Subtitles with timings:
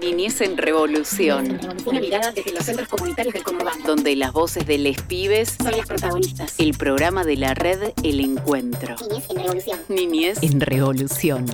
[0.00, 1.60] Niñez en Revolución.
[1.84, 3.84] Una mirada desde los centros comunitarios del conurbano.
[3.86, 6.54] Donde las voces de les pibes son las protagonistas.
[6.58, 8.96] El programa de la red El Encuentro.
[8.98, 9.80] Niñez en Revolución.
[9.88, 11.46] Niñez en Revolución.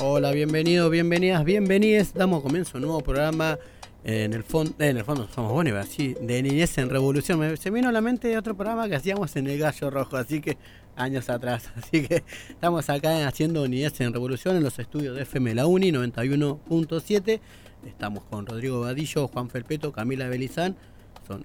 [0.00, 2.14] Hola, bienvenidos, bienvenidas, bienvenidas.
[2.14, 3.58] Damos comienzo a un nuevo programa
[4.04, 7.38] en el fondo, en el fondo somos buenos, así, de Niñez en Revolución.
[7.38, 10.40] Me, se vino a la mente otro programa que hacíamos en el Gallo Rojo, así
[10.40, 10.58] que
[10.96, 11.70] años atrás.
[11.76, 15.90] Así que estamos acá haciendo Niñez en Revolución en los estudios de FM La Uni
[15.90, 17.40] 91.7.
[17.86, 20.76] Estamos con Rodrigo Vadillo, Juan Felpeto, Camila Belizán.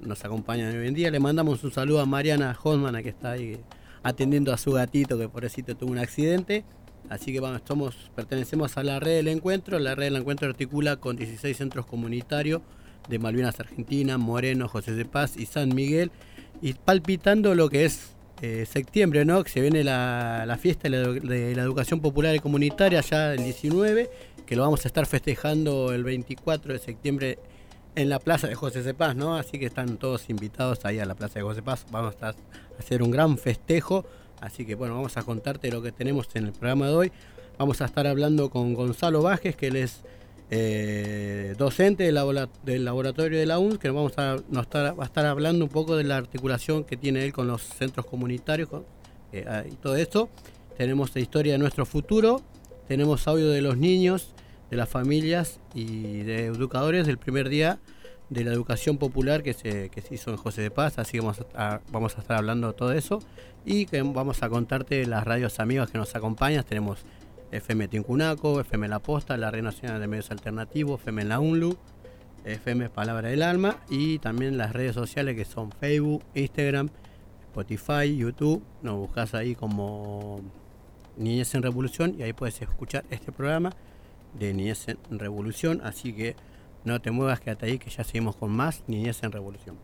[0.01, 1.11] nos acompañan hoy en día.
[1.11, 3.57] Le mandamos un saludo a Mariana Hosman, que está ahí
[4.03, 6.63] atendiendo a su gatito que por eso tuvo un accidente.
[7.09, 9.79] Así que vamos, pertenecemos a la red del encuentro.
[9.79, 12.61] La red del encuentro articula con 16 centros comunitarios
[13.07, 16.11] de Malvinas Argentina, Moreno, José de Paz y San Miguel.
[16.61, 19.43] Y palpitando lo que es eh, septiembre, ¿no?
[19.43, 24.09] Que se viene la, fiesta de la, educación popular y comunitaria ya el 19,
[24.45, 27.39] que lo vamos a estar festejando el 24 de septiembre
[27.95, 29.35] en la plaza de José de Paz, ¿no?
[29.35, 31.87] Así que están todos invitados ahí a la plaza de José Paz.
[31.89, 32.35] Vamos a
[32.77, 34.05] hacer un gran festejo
[34.41, 37.11] Así que bueno, vamos a contarte lo que tenemos en el programa de hoy.
[37.57, 40.01] Vamos a estar hablando con Gonzalo Vázquez, que él es
[40.49, 42.15] eh, docente del,
[42.85, 46.03] laboratorio de la UNS, que vamos a, nos va a estar hablando un poco de
[46.03, 48.69] la articulación que tiene él con los centros comunitarios
[49.33, 50.29] eh, ah, y todo esto.
[50.77, 52.41] Tenemos la historia de nuestro futuro,
[52.87, 54.33] tenemos audio de los niños,
[54.69, 57.79] de las familias y de educadores del primer día
[58.29, 61.43] de la educación popular que se, que hizo en José de Paz, así que vamos
[61.55, 63.19] a, vamos a estar hablando de todo eso
[63.65, 66.63] y que vamos a contarte las radios amigas que nos acompañan.
[66.63, 66.99] Tenemos
[67.51, 71.77] FM Tincunaco, FM La Posta, la Red Nacional de Medios Alternativos, FM La UNLU,
[72.43, 76.89] FM Palabra del Alma y también las redes sociales que son Facebook, Instagram,
[77.49, 78.63] Spotify, YouTube.
[78.81, 80.41] Nos buscas ahí como
[81.17, 83.71] Niñez en Revolución y ahí puedes escuchar este programa
[84.37, 85.81] de Niñez en Revolución.
[85.83, 86.35] Así que
[86.87, 89.77] no te muevas, quédate ahí que ya seguimos con más Niñez en Revolución.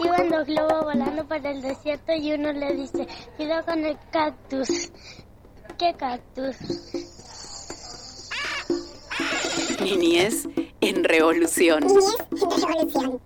[0.00, 4.90] Iban dos globos volando por el desierto y uno le dice, cuidado con el cactus.
[5.78, 6.56] ¿Qué cactus?
[9.80, 10.48] Niñez
[10.80, 11.84] en Revolución.
[11.86, 13.20] Niñez en Revolución.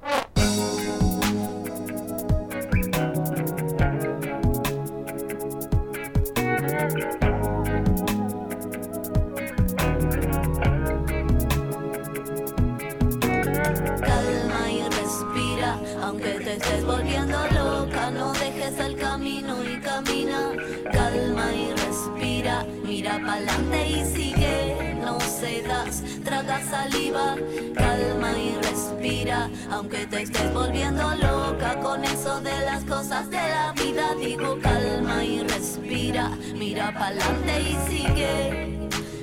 [23.28, 27.37] Pa'lante y sigue, no cedas, traga saliva,
[27.75, 33.72] calma y respira, aunque te estés volviendo loca con eso de las cosas de la
[33.72, 38.78] vida, digo calma y respira, mira pa'lante y sigue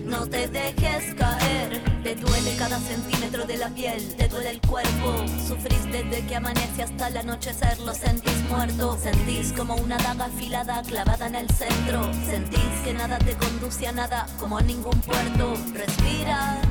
[0.06, 1.84] no te dejes caer.
[2.06, 5.26] Te duele cada centímetro de la piel, te duele el cuerpo.
[5.48, 8.96] Sufrís desde que amanece hasta el anochecer, lo sentís muerto.
[9.02, 12.04] Sentís como una daga afilada clavada en el centro.
[12.30, 15.56] Sentís que nada te conduce a nada, como a ningún puerto.
[15.74, 16.62] Respira.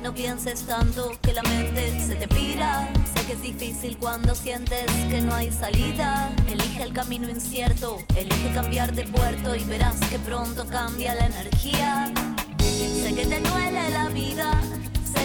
[0.00, 2.88] No pienses tanto que la mente se te pira.
[3.16, 6.30] Sé que es difícil cuando sientes que no hay salida.
[6.48, 12.12] Elige el camino incierto, elige cambiar de puerto y verás que pronto cambia la energía.
[12.60, 14.50] Sé que te duele la vida,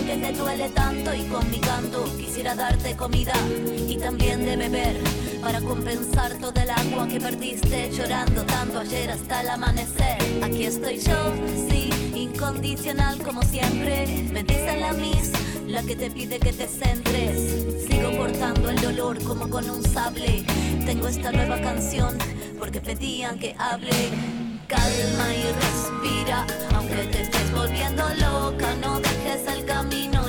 [0.06, 3.34] que te duele tanto y con mi canto quisiera darte comida
[3.88, 4.98] y también de beber
[5.42, 10.18] para compensar todo el agua que perdiste llorando tanto ayer hasta el amanecer.
[10.44, 11.34] Aquí estoy yo,
[11.70, 14.28] sí, incondicional como siempre.
[14.32, 15.32] Me dice la mis,
[15.68, 17.66] la que te pide que te centres.
[17.88, 20.44] Sigo cortando el dolor como con un sable.
[20.86, 22.18] Tengo esta nueva canción
[22.58, 23.90] porque pedían que hable
[24.70, 30.29] calma y respira, aunque te estés volviendo loca, no dejes el camino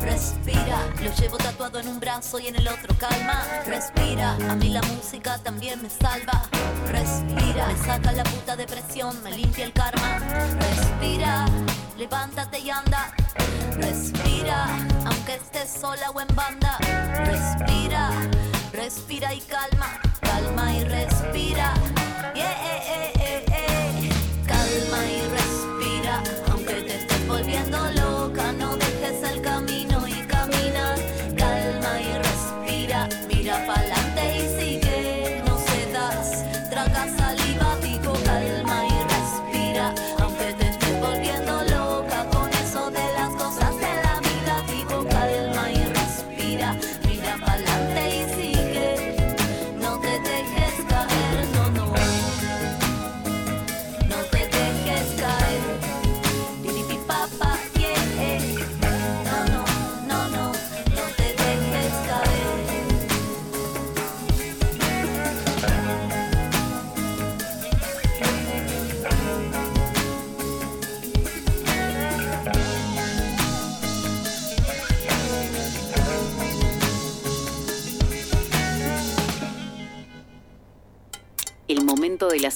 [0.00, 3.44] Respira, lo llevo tatuado en un brazo y en el otro calma.
[3.64, 6.42] Respira, a mí la música también me salva.
[6.88, 10.18] Respira, me saca la puta depresión, me limpia el karma.
[10.58, 11.46] Respira,
[11.96, 13.14] levántate y anda.
[13.76, 14.66] Respira,
[15.06, 16.76] aunque estés sola o en banda.
[17.24, 18.10] Respira,
[18.72, 21.72] respira y calma, calma y respira.
[36.88, 37.29] tragar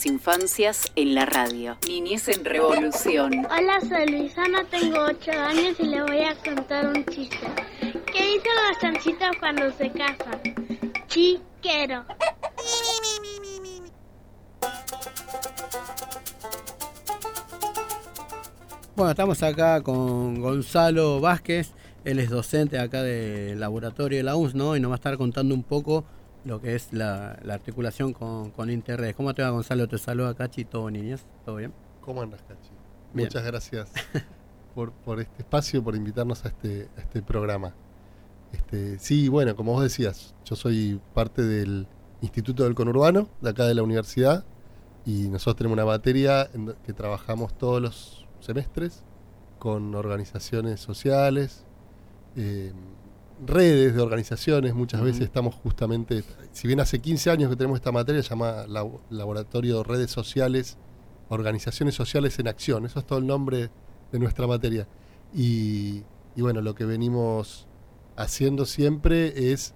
[0.04, 1.76] las infancias en la radio.
[1.88, 3.46] Niñez en Revolución.
[3.46, 7.38] Hola, soy Luisana, tengo 8 años y le voy a contar un chiste.
[7.80, 10.40] ¿Qué dicen los chanchitos cuando se casan?
[11.06, 12.04] Chiquero.
[18.96, 21.72] Bueno, estamos acá con Gonzalo Vázquez,
[22.04, 24.76] él es docente acá del laboratorio de la UNS, ¿no?
[24.76, 26.04] Y nos va a estar contando un poco
[26.44, 29.14] lo que es la, la articulación con, con Interred.
[29.14, 29.88] ¿Cómo te va, Gonzalo?
[29.88, 31.72] Te saluda Cachi, todo niñez, ¿todo bien?
[32.00, 32.70] ¿Cómo andas, Cachi?
[33.12, 33.26] Bien.
[33.26, 33.92] Muchas gracias
[34.74, 37.74] por, por este espacio, por invitarnos a este, a este programa.
[38.52, 41.86] Este, sí, bueno, como vos decías, yo soy parte del
[42.20, 44.44] Instituto del Conurbano, de acá de la universidad,
[45.04, 49.02] y nosotros tenemos una materia en que trabajamos todos los semestres
[49.58, 51.64] con organizaciones sociales,
[52.36, 52.72] eh,
[53.46, 57.92] redes de organizaciones, muchas veces estamos justamente, si bien hace 15 años que tenemos esta
[57.92, 60.76] materia, se llama Labo- Laboratorio de Redes Sociales,
[61.28, 63.70] Organizaciones Sociales en Acción, eso es todo el nombre
[64.12, 64.86] de nuestra materia.
[65.34, 66.02] Y,
[66.36, 67.66] y bueno, lo que venimos
[68.16, 69.74] haciendo siempre es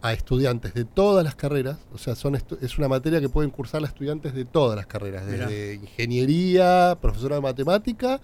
[0.00, 3.80] a estudiantes de todas las carreras, o sea, son es una materia que pueden cursar
[3.82, 5.46] las estudiantes de todas las carreras, Mirá.
[5.46, 8.20] desde ingeniería, profesora de matemática,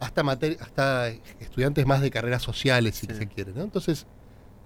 [0.00, 0.20] hasta,
[0.60, 1.08] hasta
[1.40, 3.14] estudiantes más de carreras sociales, si Sí.
[3.14, 3.52] se quiere.
[3.54, 3.62] ¿no?
[3.62, 4.06] Entonces,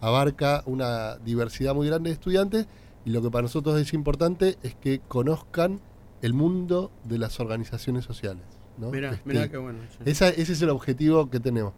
[0.00, 2.67] abarca una diversidad muy grande de estudiantes
[3.05, 5.81] y lo que para nosotros es importante es que conozcan
[6.23, 8.45] el mundo de las organizaciones sociales.
[8.77, 8.91] ¿no?
[8.91, 9.81] Mirá, Este, mirá qué bueno.
[9.91, 9.99] sí.
[10.05, 11.73] esa- ese es el objetivo que tenemos.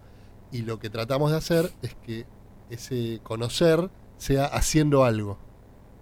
[0.52, 2.26] Y lo que tratamos de hacer es que
[2.70, 5.38] ese conocer sea haciendo algo.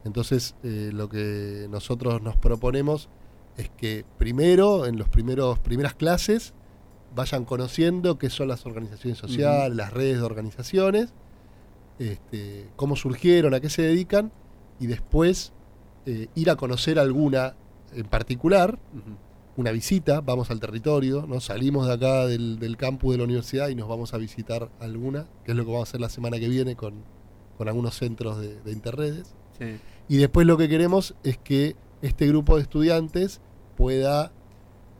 [0.05, 3.09] Entonces, eh, lo que nosotros nos proponemos
[3.56, 6.55] es que primero, en primeros primeras clases,
[7.15, 11.12] vayan conociendo qué son las organizaciones sociales, las redes de organizaciones,
[11.99, 14.33] este, cómo surgieron, a qué se dedican,
[14.81, 15.53] y después
[16.06, 17.56] eh, ir a conocer alguna
[17.93, 18.79] en particular,
[19.56, 21.41] una visita, vamos al territorio, ¿no?
[21.41, 25.27] salimos de acá del, del campus de la universidad y nos vamos a visitar alguna,
[25.45, 27.03] que es lo que vamos a hacer la semana que viene con,
[27.56, 29.35] con algunos centros de, de interredes.
[29.59, 29.79] Sí.
[30.09, 33.41] Y después lo que queremos es que este grupo de estudiantes
[33.77, 34.33] pueda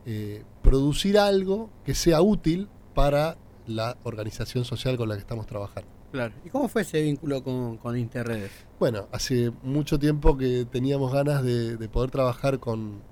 [0.06, 3.37] eh, producir algo que sea útil para
[3.67, 5.98] la organización social con la que estamos trabajando.
[6.12, 6.34] Claro.
[6.44, 8.50] ¿Y cómo fue ese vínculo con, con Interredes?
[8.78, 13.02] Bueno, hace mucho tiempo que teníamos ganas de, de poder trabajar con,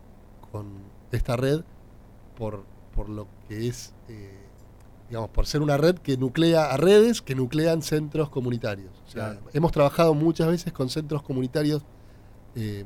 [0.50, 0.66] con
[1.12, 1.60] esta red
[2.36, 2.64] por,
[2.94, 4.38] por lo que es, eh,
[5.08, 8.92] digamos, por ser una red que nuclea a redes que nuclean centros comunitarios.
[9.06, 9.40] O sea, Claro.
[9.52, 11.82] hemos trabajado muchas veces con centros comunitarios
[12.54, 12.84] eh,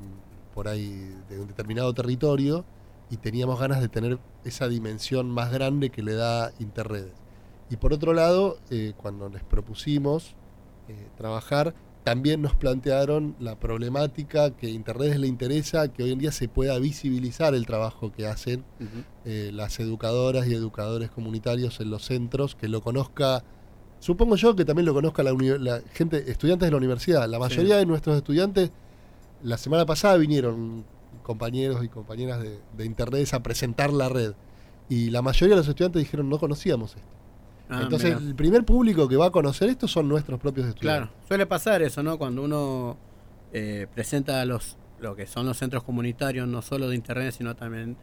[0.55, 2.64] por ahí de un determinado territorio
[3.11, 7.12] y teníamos ganas de tener esa dimensión más grande que le da Interredes.
[7.71, 10.35] Y por otro lado, eh, cuando les propusimos
[10.89, 11.73] eh, trabajar,
[12.03, 16.49] también nos plantearon la problemática que a Interredes le interesa que hoy en día se
[16.49, 18.65] pueda visibilizar el trabajo que hacen
[19.25, 23.45] eh, las educadoras y educadores comunitarios en los centros, que lo conozca,
[24.00, 27.29] supongo yo que también lo conozca la gente, estudiantes de la universidad.
[27.29, 28.73] La mayoría de nuestros estudiantes,
[29.43, 30.85] la semana pasada vinieron
[31.23, 34.33] compañeros y compañeras de, de Interredes a presentar la red.
[34.89, 37.20] Y la mayoría de los estudiantes dijeron, no conocíamos esto.
[37.71, 41.09] Ah, Entonces, el primer público que va a conocer esto son nuestros propios estudiantes.
[41.09, 42.19] Claro, suele pasar eso, ¿no?
[42.19, 42.97] Cuando uno
[43.53, 47.97] eh, presenta los lo que son los centros comunitarios, no solo de internet, sino también,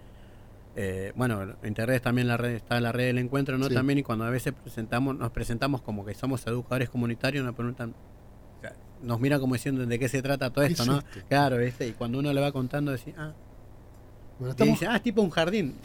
[0.76, 3.68] eh, bueno, internet también la red, está la red del encuentro, ¿no?
[3.68, 3.74] Sí.
[3.74, 7.94] También, y cuando a veces presentamos, nos presentamos como que somos educadores comunitarios, nos preguntan,
[9.04, 11.04] nos mira como diciendo de qué se trata todo ¿Qué esto, es ¿no?
[11.30, 11.88] Claro, ¿viste?
[11.88, 13.34] Y cuando uno le va contando, decís, ah,
[14.40, 15.76] Bueno, y estamos, dice, ah, es tipo un jardín.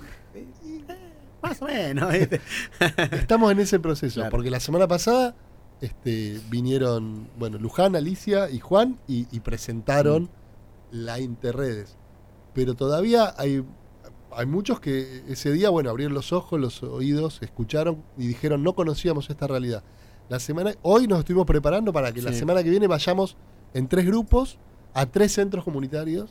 [1.42, 2.40] Más o menos, ¿viste?
[3.12, 4.30] estamos en ese proceso, Claro.
[4.30, 5.34] porque la semana pasada
[5.80, 10.30] este, vinieron, bueno, Luján, Alicia y Juan y, y presentaron
[10.90, 11.96] la Interredes.
[12.54, 13.64] Pero todavía hay,
[14.30, 18.74] hay muchos que ese día, bueno, abrieron los ojos, los oídos, escucharon y dijeron, no
[18.74, 19.82] conocíamos esta realidad.
[20.28, 23.36] La semana, hoy nos estuvimos preparando para que la semana que viene vayamos
[23.74, 24.58] en tres grupos
[24.94, 26.30] a tres centros comunitarios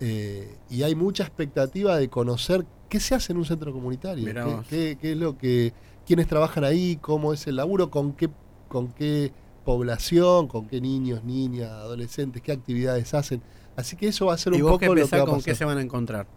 [0.00, 4.56] eh, y hay mucha expectativa de conocer qué se hace en un centro comunitario, qué,
[4.70, 5.72] qué- qué es lo que,
[6.06, 8.30] quiénes trabajan ahí, cómo es el laburo, con qué,
[8.68, 9.32] con qué
[9.64, 13.42] población, con qué niños, niñas, adolescentes, qué actividades hacen.
[13.74, 15.26] Así que eso va a ser ¿Y un vos poco qué lo que va a
[15.26, 16.28] con qué se van a encontrar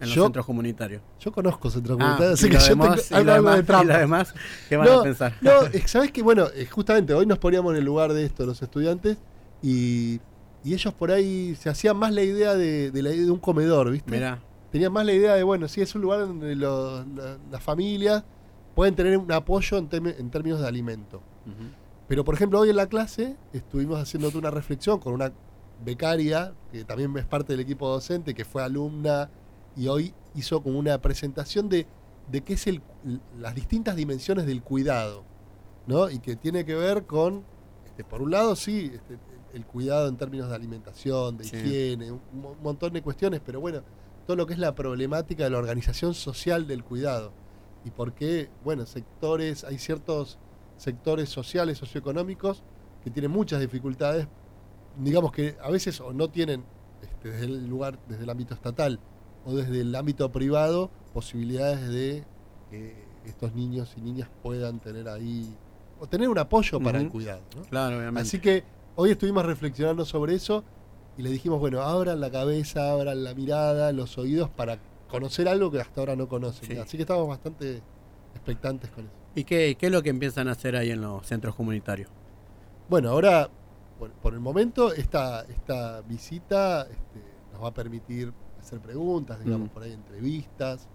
[0.00, 1.02] en los Yo- centros comunitarios?
[1.18, 3.62] Yo conozco centros Ah, comunitarios, así y que yo demás- tengo algo, de demás- y
[3.64, 3.92] trampa.
[3.94, 4.34] lo demás,
[4.68, 5.34] ¿qué van no, a pensar?
[5.40, 8.46] No, eh, sabes que bueno, eh, justamente hoy nos poníamos en el lugar de esto
[8.46, 9.16] los estudiantes
[9.60, 10.20] y,
[10.62, 13.40] y ellos por ahí se hacían más la idea de, de la idea de un
[13.40, 14.10] comedor, ¿viste?
[14.12, 14.38] Mirá,
[14.74, 17.06] Tenían más la idea de, bueno, sí, es un lugar donde la-
[17.48, 18.24] las familias
[18.74, 21.22] pueden tener un apoyo en, en términos de alimento.
[22.08, 25.32] Pero, por ejemplo, hoy en la clase estuvimos haciendo una reflexión con una
[25.84, 29.30] becaria, que también es parte del equipo docente, que fue alumna
[29.76, 31.86] y hoy hizo como una presentación de,
[32.32, 32.82] de qué es el,
[33.38, 35.22] las distintas dimensiones del cuidado,
[35.86, 36.10] ¿no?
[36.10, 37.44] Y que tiene que ver con,
[37.86, 39.18] este, por un lado, sí, este,
[39.52, 41.56] el cuidado en términos de alimentación, de Sí.
[41.58, 43.82] higiene, un, un montón de cuestiones, pero bueno,
[44.26, 47.32] todo lo que es la problemática de la organización social del cuidado.
[47.84, 50.38] Y por qué, bueno, sectores, hay ciertos
[50.76, 52.62] sectores sociales, socioeconómicos,
[53.02, 54.26] que tienen muchas dificultades,
[54.98, 56.64] digamos que a veces o no tienen
[57.02, 58.98] este, desde el lugar, desde el ámbito estatal
[59.44, 62.24] o desde el ámbito privado, posibilidades de
[62.70, 65.54] que estos niños y niñas puedan tener ahí,
[66.00, 67.42] o tener un apoyo para el cuidado.
[67.56, 67.62] ¿no?
[67.64, 68.26] Claro, obviamente.
[68.26, 68.64] Así que
[68.96, 70.64] hoy estuvimos reflexionando sobre eso
[71.16, 74.78] y le dijimos, bueno, abran la cabeza, abran la mirada, los oídos para
[75.08, 76.68] conocer algo que hasta ahora no conocen.
[76.68, 76.76] Sí.
[76.76, 77.80] Así que estamos bastante
[78.34, 79.14] expectantes con eso.
[79.36, 82.10] ¿Y qué, qué es lo que empiezan a hacer ahí en los centros comunitarios?
[82.88, 83.48] Bueno, ahora,
[83.98, 87.20] por, por el momento, esta, esta visita este,
[87.52, 89.72] nos va a permitir hacer preguntas, digamos, Mm.
[89.72, 90.88] por ahí entrevistas.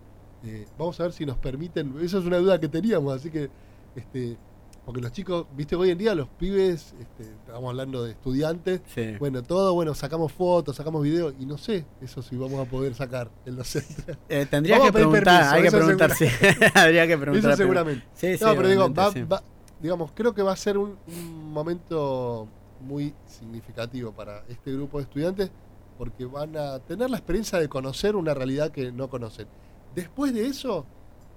[0.43, 3.49] Eh, vamos a ver si nos permiten, eso es una duda que teníamos, así que,
[3.95, 4.38] este,
[4.86, 9.15] porque los chicos, viste, hoy en día los pibes, este, estamos hablando de estudiantes, Sí.
[9.19, 12.95] bueno, todo, bueno, sacamos fotos, sacamos videos, y no sé, eso sí vamos a poder
[12.95, 14.17] sacar en los centros.
[14.29, 16.25] Eh, tendría que preguntar, permiso, hay que eso preguntar, sí.
[16.74, 17.51] Habría que preguntar.
[17.51, 18.05] Eso seguramente.
[18.13, 19.21] Sí, sí, no, pero digo, va- sí.
[19.24, 19.43] va-
[19.81, 22.48] digamos, creo que va a ser un, un momento
[22.81, 25.51] muy significativo para este grupo de estudiantes
[25.98, 29.48] porque van a tener la experiencia de conocer una realidad que no conocen.
[29.93, 30.86] Después de eso,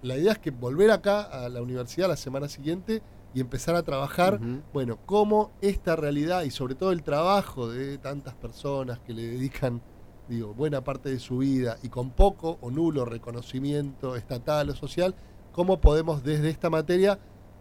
[0.02, 3.02] la idea es que volver acá a la universidad la semana siguiente
[3.34, 4.38] y empezar a trabajar,
[4.72, 9.80] bueno, cómo esta realidad y sobre todo el trabajo de tantas personas que le dedican,
[10.28, 15.14] digo, buena parte de su vida y con poco o nulo reconocimiento estatal o social,
[15.52, 17.18] cómo podemos desde esta materia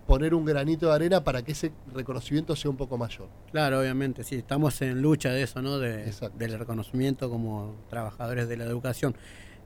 [0.08, 3.30] poner un granito de arena para que ese reconocimiento sea un poco mayor.
[3.52, 5.80] Claro, obviamente, sí, estamos en lucha de eso, ¿no?
[5.80, 9.16] De, del reconocimiento como trabajadores de la educación.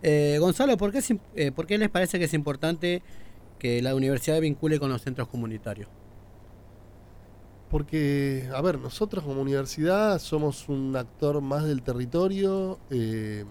[0.04, 1.02] Eh, Gonzalo, ¿por qué,
[1.36, 3.02] eh, ¿por qué les parece que es importante
[3.66, 5.90] que la universidad vincule con los centros comunitarios?
[7.70, 12.80] Porque, a ver, nosotros como universidad somos un actor más del territorio.
[12.92, 13.44] eh,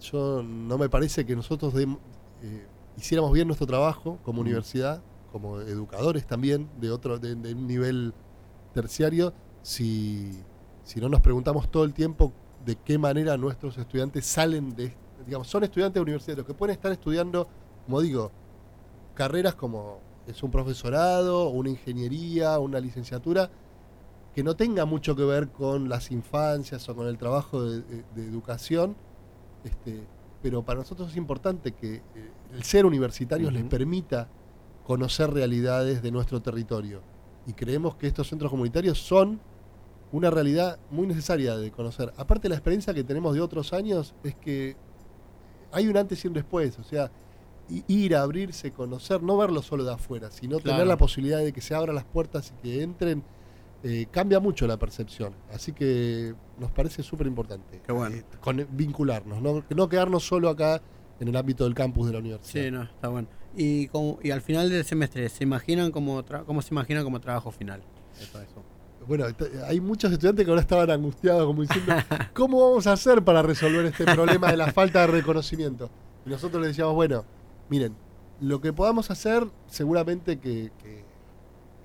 [0.00, 4.46] yo no me parece que nosotros eh, hiciéramos bien nuestro trabajo como Mm.
[4.46, 8.14] universidad, como educadores también de otro, de, de un nivel
[8.72, 10.30] terciario, si,
[10.82, 12.32] si no nos preguntamos todo el tiempo
[12.64, 14.96] de qué manera nuestros estudiantes salen de,
[15.26, 16.00] digamos, son estudiantes
[16.36, 17.46] los que pueden estar estudiando,
[17.84, 18.32] como digo,
[19.14, 23.50] carreras como es un profesorado, una ingeniería, una licenciatura,
[24.34, 28.04] que no tenga mucho que ver con las infancias o con el trabajo de, de-
[28.14, 28.96] de educación,
[29.64, 30.06] este,
[30.42, 32.02] pero para nosotros es importante que eh,
[32.52, 34.28] el ser universitarios les permita
[34.86, 37.00] conocer realidades de nuestro territorio.
[37.46, 39.40] Y creemos que estos centros comunitarios son
[40.12, 42.12] una realidad muy necesaria de conocer.
[42.16, 44.76] Aparte la experiencia que tenemos de otros años es que
[45.72, 47.10] hay un antes y un después, o sea,
[47.88, 50.76] ir a abrirse, conocer, no verlo solo de afuera, sino Claro.
[50.78, 53.22] tener la posibilidad de que se abran las puertas y que entren,
[53.82, 55.34] eh, cambia mucho la percepción.
[55.52, 58.16] Así que nos parece súper importante bueno.
[58.16, 59.62] eh, con- vincularnos, ¿no?
[59.68, 60.80] no quedarnos solo acá
[61.20, 62.64] en el ámbito del campus de la universidad.
[62.64, 63.28] Sí, no, está bueno.
[63.56, 67.50] Y, como- y al final del semestre, ¿se imaginan como ¿cómo se imaginan como trabajo
[67.50, 67.82] final?
[68.20, 68.62] Eso, eso.
[69.06, 69.26] Bueno,
[69.66, 71.92] hay muchos estudiantes que ahora estaban angustiados, como diciendo,
[72.34, 75.90] ¿cómo vamos a hacer para resolver este problema de la falta de reconocimiento?
[76.24, 77.24] Y nosotros les decíamos, bueno,
[77.68, 77.94] miren,
[78.40, 81.04] lo que podamos hacer, seguramente que, que-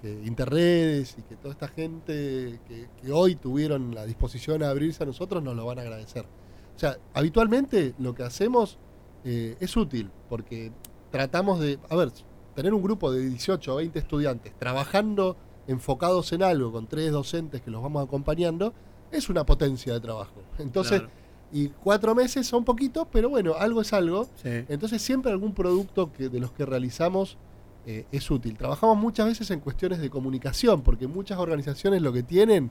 [0.01, 5.05] que Interredes y que toda esta gente que, hoy tuvieron la disposición a abrirse a
[5.05, 6.25] nosotros nos lo van a agradecer.
[6.73, 8.77] O sea, habitualmente lo que hacemos
[9.25, 10.71] eh, es útil, porque
[11.11, 12.11] tratamos de, a ver,
[12.55, 15.35] tener un grupo de 18 o 20 estudiantes trabajando
[15.67, 18.73] enfocados en algo con tres docentes que los vamos acompañando,
[19.11, 20.41] es una potencia de trabajo.
[20.59, 21.01] Entonces.
[21.51, 24.25] Y cuatro meses son poquitos, pero bueno, algo es algo.
[24.35, 24.65] Sí.
[24.69, 27.37] Entonces siempre algún producto que de los que realizamos
[27.85, 28.55] eh, es útil.
[28.57, 32.69] Trabajamos muchas veces en cuestiones de comunicación, porque muchas organizaciones lo que tienen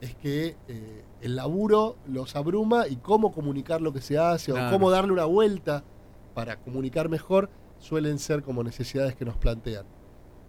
[0.00, 4.68] es que eh, el laburo los abruma y cómo comunicar lo que se hace Claro.
[4.68, 5.82] o cómo darle una vuelta
[6.34, 9.86] para comunicar mejor suelen ser como necesidades que nos plantean.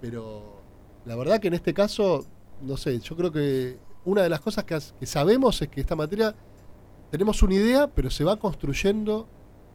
[0.01, 0.62] Pero
[1.05, 2.25] la verdad que en este caso,
[2.62, 5.81] no sé, yo creo que una de las cosas que, as- que sabemos es que
[5.81, 6.36] esta materia
[7.17, 9.27] tenemos una idea, pero se va construyendo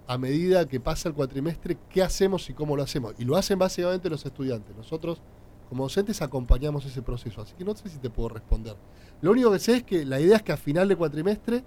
[0.06, 3.14] a medida que pasa el cuatrimestre qué hacemos y cómo lo hacemos.
[3.18, 4.76] Y lo hacen básicamente los estudiantes.
[4.76, 5.22] Nosotros,
[5.70, 7.40] como docentes, acompañamos ese proceso.
[7.40, 8.76] Así que no sé si te puedo responder.
[9.22, 11.64] Lo único que sé es que la idea es que a final de cuatrimestre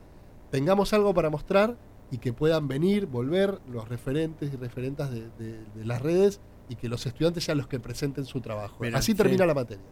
[0.51, 1.75] tengamos algo para mostrar
[2.11, 6.39] y que puedan venir, volver los referentes y referentas de, de- de las redes
[6.69, 8.77] y que los estudiantes sean los que presenten su trabajo.
[8.93, 9.17] Así sí.
[9.17, 9.83] termina la materia.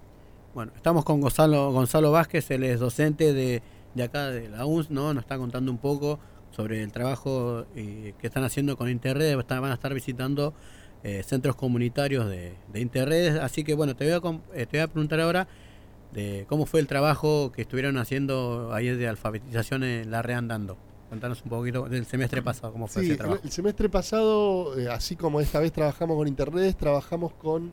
[0.54, 3.64] Bueno, estamos con Gonzalo, Gonzalo Vázquez, él es docente de
[3.96, 5.14] de acá de la UNS, ¿no?
[5.14, 6.20] Nos está contando un poco
[6.52, 10.54] sobre el trabajo eh, que están haciendo con Interred, están- van a estar visitando
[11.04, 14.84] eh, centros comunitarios de, de Interred, así que bueno, te voy, a, eh, te voy
[14.84, 15.48] a preguntar ahora
[16.14, 20.78] de cómo fue el trabajo que estuvieron haciendo ahí de alfabetización en la red andando.
[21.10, 23.42] Contanos un poquito del semestre pasado, cómo fue Sí, ese trabajo.
[23.44, 27.72] el semestre pasado, eh, así como esta vez trabajamos con Interredes, trabajamos con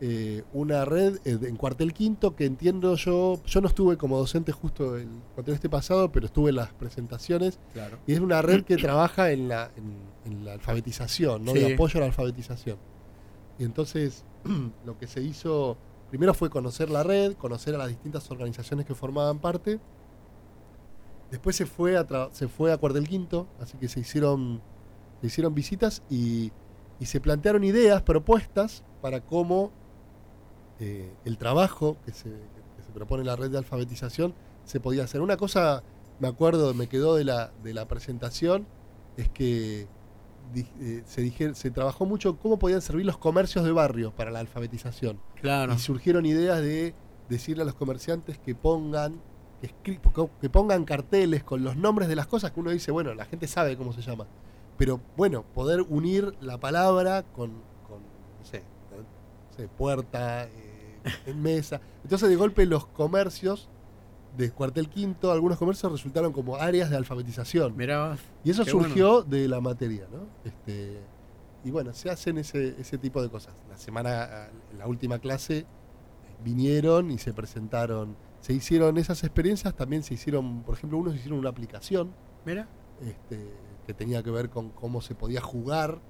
[0.00, 4.52] eh, una red eh, en Cuartel Quinto que entiendo yo, yo no estuve como docente
[4.52, 7.98] justo el cuatrimestre pasado, pero estuve en las presentaciones Claro.
[8.06, 11.52] y es una red que trabaja en la, en, en la alfabetización, ¿no?
[11.52, 11.60] Sí.
[11.60, 12.76] de apoyo a la alfabetización.
[13.58, 14.24] Y entonces
[14.84, 15.76] lo que se hizo,
[16.10, 19.78] primero fue conocer la red, conocer a las distintas organizaciones que formaban parte.
[21.30, 24.60] Después se fue a, se fue a Cuartel Quinto, así que se hicieron,
[25.20, 26.52] se hicieron visitas y,
[27.00, 29.72] y se plantearon ideas, propuestas para cómo
[30.80, 35.04] eh, el trabajo que se, que se propone en la red de alfabetización se podía
[35.04, 35.20] hacer.
[35.20, 35.82] Una cosa,
[36.20, 38.66] me acuerdo, me quedó de la, de la presentación,
[39.16, 39.86] es que
[40.52, 44.30] di- eh, se, dije- se trabajó mucho cómo podían servir los comercios de barrio para
[44.30, 45.20] la alfabetización.
[45.40, 45.74] Claro.
[45.74, 46.94] Y surgieron ideas de
[47.28, 49.20] decirle a los comerciantes que pongan
[50.40, 53.46] que pongan carteles con los nombres de las cosas que uno dice, bueno, la gente
[53.46, 54.26] sabe cómo se llama.
[54.76, 57.50] Pero bueno, poder unir la palabra con,
[57.88, 58.00] con
[58.38, 60.63] no sé, no sé, puerta, eh,
[61.26, 61.80] en mesa.
[62.02, 63.68] Entonces de golpe los comercios
[64.36, 67.76] de Cuartel Quinto, algunos comercios resultaron como áreas de alfabetización.
[67.76, 68.16] Mirá.
[68.42, 70.26] Y eso surgió de la materia, ¿no?
[70.44, 71.00] Este,
[71.64, 73.54] y bueno, se hacen ese, ese tipo de cosas.
[73.70, 75.66] La semana, la última clase, eh,
[76.42, 78.16] vinieron y se presentaron.
[78.40, 82.12] Se hicieron esas experiencias, también se hicieron, por ejemplo, unos hicieron una aplicación
[82.44, 82.68] Mira.
[83.00, 83.48] este,
[83.86, 86.00] que tenía que ver con cómo se podía jugar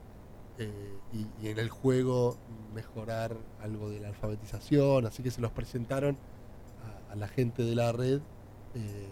[0.58, 2.36] eh, y, y en el juego
[2.74, 6.16] mejorar algo de la alfabetización, así que se los presentaron
[7.08, 8.20] a, a la gente de la red
[8.74, 9.08] eh,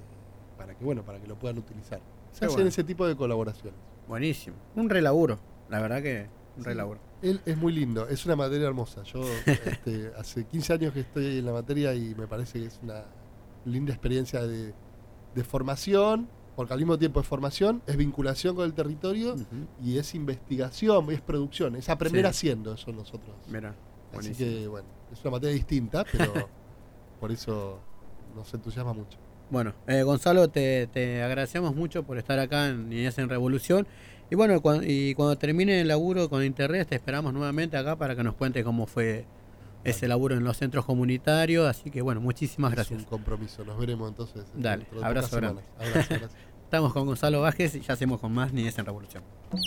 [0.57, 2.01] para que bueno, para que lo puedan utilizar.
[2.33, 2.69] Se Qué hacen bueno.
[2.69, 3.79] ese tipo de colaboraciones.
[4.09, 4.57] Buenísimo.
[4.77, 5.39] Un relaburo.
[5.69, 6.69] La verdad que un Sí.
[6.69, 7.01] relaburo.
[7.23, 9.03] Él es muy lindo, es una materia hermosa.
[9.05, 12.81] Yo este, hace 15 años que estoy en la materia y me parece que es
[12.83, 13.05] una
[13.65, 14.75] linda experiencia de,
[15.35, 16.29] de formación,
[16.63, 19.37] porque al mismo tiempo es formación, es vinculación con el territorio
[19.83, 22.29] y es investigación, es producción, es aprender Sí.
[22.31, 23.37] haciendo eso nosotros.
[23.49, 23.75] Mira.
[24.17, 26.33] Así que bueno, es una materia distinta, pero
[27.21, 27.81] por eso
[28.37, 29.19] nos entusiasma mucho.
[29.51, 33.87] Bueno, eh, Gonzalo, te, te agradecemos mucho por estar acá en Niñez en Revolución.
[34.31, 38.17] Y bueno, cuan- y cuando termine el laburo con Internet, te esperamos nuevamente acá para
[38.17, 39.27] que nos cuente cómo fue
[39.85, 41.69] ese laburo en los centros comunitarios.
[41.69, 42.99] Así que bueno, muchísimas Es gracias.
[43.01, 43.63] un compromiso.
[43.65, 44.45] Nos veremos entonces.
[44.55, 45.63] Dale, abrazo grande.
[45.79, 46.52] Abrazo, gracias.
[46.73, 49.23] Estamos con Gonzalo Vázquez y ya hacemos con más Niñez en Revolución.
[49.53, 49.61] Un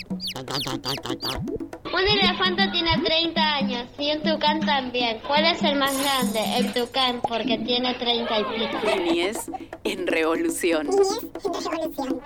[2.08, 5.20] elefante tiene 30 años y un tucán también.
[5.24, 6.40] ¿Cuál es el más grande?
[6.56, 8.78] El tucán, porque tiene 30 y pico.
[9.04, 9.36] Niñez
[9.84, 10.88] en revolución.
[10.88, 12.20] Niñez en revolución.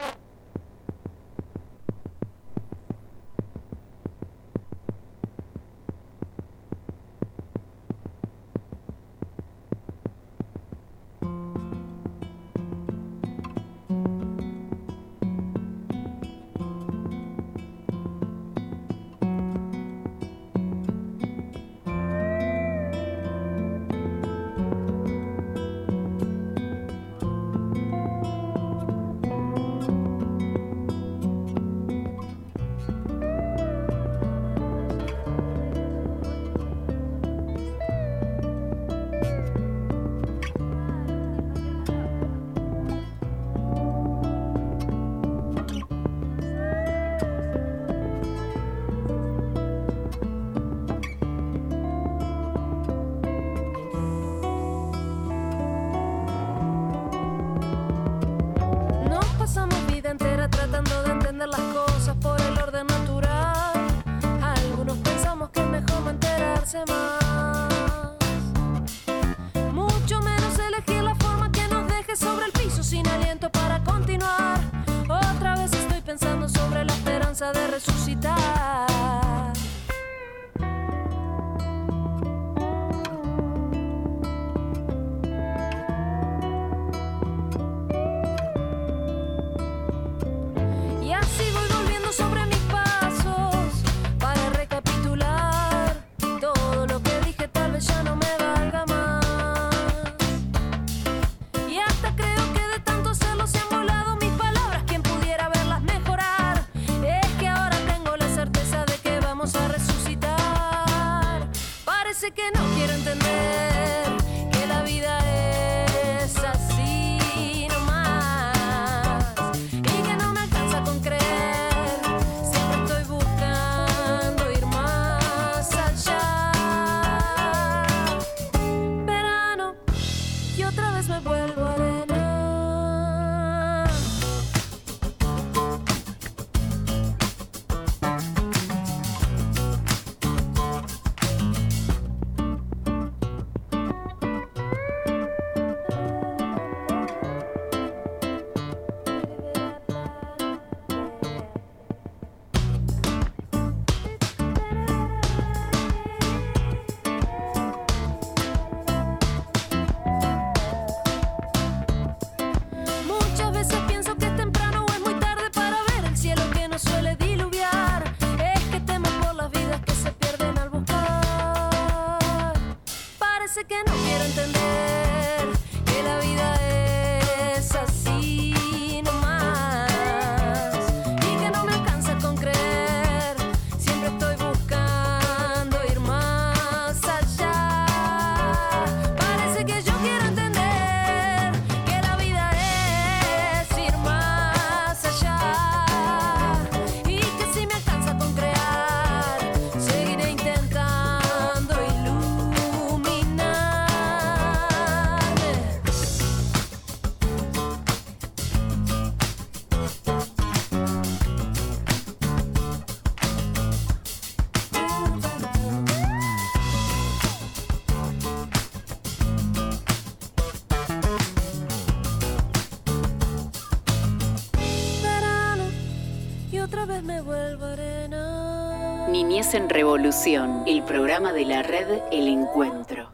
[229.54, 233.10] En Revolución, el programa de la red El Encuentro.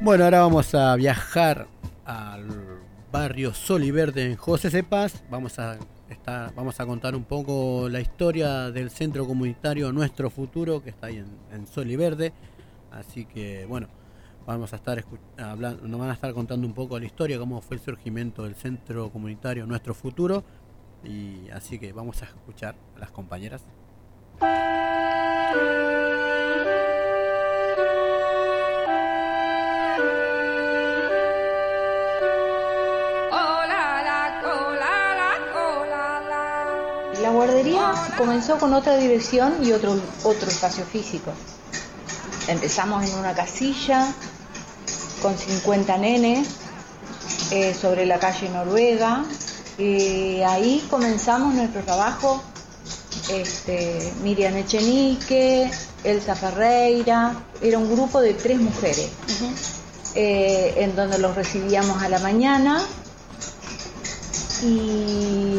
[0.00, 1.66] Bueno, ahora vamos a viajar
[2.04, 2.46] al
[3.10, 5.24] barrio Sol y Verde en José Cepaz.
[5.28, 5.76] Vamos a
[6.08, 11.08] estar, vamos a contar un poco la historia del centro comunitario Nuestro Futuro, que está
[11.08, 12.32] ahí en, en Sol y Verde.
[12.92, 13.88] Así que bueno,
[14.46, 15.04] vamos a estar
[15.38, 18.54] hablando, nos van a estar contando un poco la historia, cómo fue el surgimiento del
[18.54, 20.44] centro comunitario Nuestro Futuro.
[21.02, 23.62] Y así que vamos a escuchar a las compañeras.
[37.22, 41.32] La guardería comenzó con otra dirección y otro, otro espacio físico.
[42.48, 44.12] Empezamos en una casilla
[45.24, 46.46] con 50 nenes
[47.50, 49.24] eh, sobre la calle Noruega.
[49.78, 52.42] Y ahí comenzamos nuestro trabajo.
[53.30, 55.70] Este, Miriam Echenique,
[56.04, 57.32] Elsa Ferreira,
[57.62, 59.08] era un grupo de tres mujeres,
[60.14, 62.82] eh, en donde los recibíamos a la mañana
[64.62, 65.58] y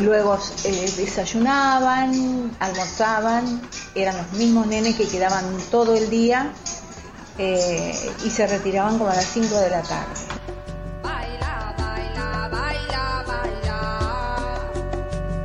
[0.00, 3.62] luego eh, desayunaban, almorzaban,
[3.96, 6.52] eran los mismos nenes que quedaban todo el día
[7.38, 10.14] eh, y se retiraban como a las 5 de la tarde.
[11.02, 13.78] Baila, baila, baila, baila.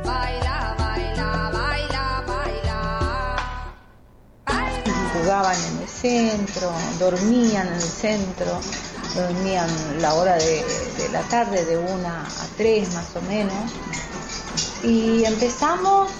[0.04, 3.52] Baila, baila, baila, baila.
[5.14, 8.60] Jugaban en el centro, dormían en el centro,
[9.14, 9.68] dormían
[10.00, 10.64] la hora de,
[10.96, 13.72] de la tarde de una a tres más o menos.
[14.82, 16.10] Y empezamos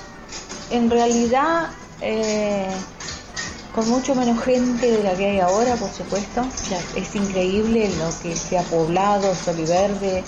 [0.71, 2.67] en realidad eh,
[3.75, 6.47] con mucho menos gente de la que hay ahora, por supuesto.
[6.69, 10.25] Ya es increíble lo que se ha poblado Soliverde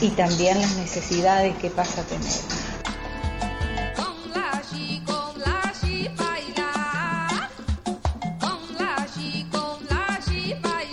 [0.00, 2.32] y también las necesidades que pasa a tener.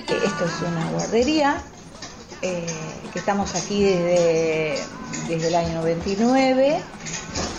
[0.07, 1.61] Eh, Esto es una guardería
[2.41, 2.65] eh,
[3.13, 4.79] que estamos aquí desde,
[5.27, 6.81] desde el año 99,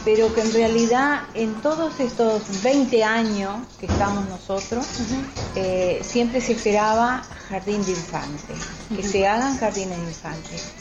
[0.04, 4.86] pero que en realidad en todos estos 20 años que estamos nosotros,
[5.56, 8.58] eh, siempre se esperaba jardín de infantes,
[8.94, 10.72] que se hagan jardines de infantes.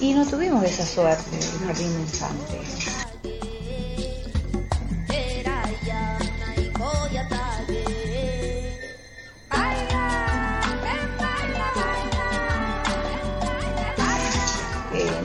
[0.00, 3.01] Y no tuvimos esa suerte del jardín de infantes.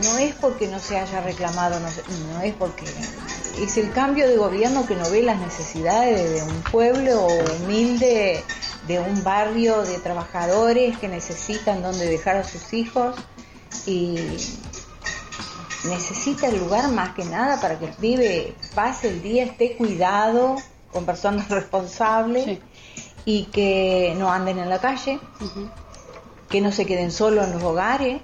[0.03, 1.87] No es porque no se haya reclamado, no,
[2.33, 2.85] no es porque
[3.59, 7.27] es el cambio de gobierno que no ve las necesidades de un pueblo
[7.61, 8.43] humilde,
[8.87, 13.15] de un barrio de trabajadores que necesitan donde dejar a sus hijos
[13.85, 14.15] y
[15.85, 20.55] necesita el lugar más que nada para que el pibe pase el día, esté cuidado
[20.91, 22.59] con personas responsables
[23.25, 25.19] y que no anden en la calle,
[26.49, 28.21] que no se queden solos en los hogares.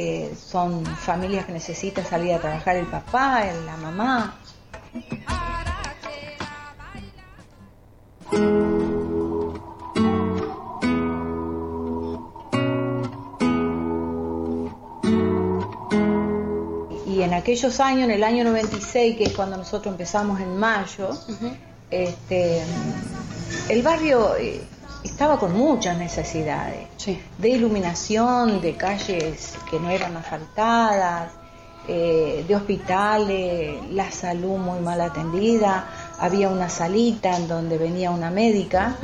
[0.00, 4.38] Eh, son familias que necesitan salir a trabajar el papá, la mamá.
[17.04, 21.10] Y en aquellos años, en el año 96, que es cuando nosotros empezamos en mayo,
[21.90, 22.62] este,
[23.68, 24.60] el barrio eh,
[25.04, 27.18] estaba con muchas necesidades Sí.
[27.38, 31.30] de iluminación, de calles que no eran asfaltadas,
[31.90, 35.86] eh, de hospitales, la salud muy mal atendida.
[36.18, 38.96] Había una salita en donde venía una médica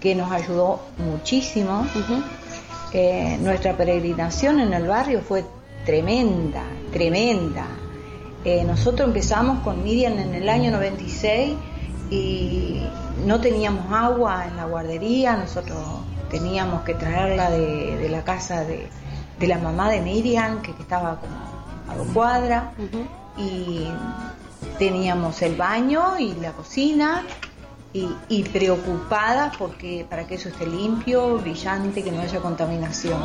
[0.00, 1.86] que nos ayudó muchísimo.
[2.92, 5.44] Eh, nuestra peregrinación en el barrio fue
[5.84, 7.66] tremenda, tremenda.
[8.44, 11.54] Eh, nosotros empezamos con Miriam en el año 96
[12.10, 12.80] y
[13.24, 15.78] no teníamos agua en la guardería, nosotros
[16.30, 18.88] teníamos que traerla de, de la casa de,
[19.38, 21.34] de la mamá de Miriam, que, que estaba como
[21.88, 22.64] a dos cuadras,
[23.36, 23.86] y
[24.78, 27.24] teníamos el baño y la cocina.
[27.92, 33.20] Y, y preocupadas porque para que eso esté limpio, brillante, que no haya contaminación.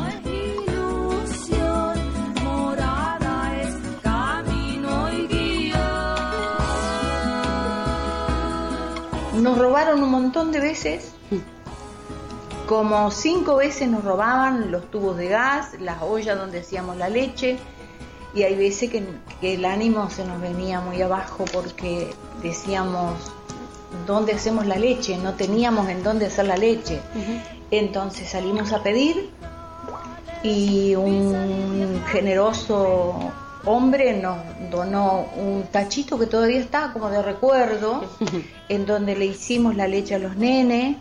[9.36, 11.12] Nos robaron un montón de veces,
[12.66, 17.58] como cinco veces nos robaban los tubos de gas, las ollas donde hacíamos la leche,
[18.34, 19.06] y hay veces que,
[19.40, 23.14] que el ánimo se nos venía muy abajo porque decíamos,
[24.06, 25.16] ¿dónde hacemos la leche?
[25.18, 27.00] No teníamos en dónde hacer la leche.
[27.70, 29.30] Entonces salimos a pedir
[30.42, 33.32] y un generoso
[33.66, 34.38] hombre nos
[34.70, 38.04] donó un tachito que todavía está como de recuerdo,
[38.68, 40.96] en donde le hicimos la leche a los nenes,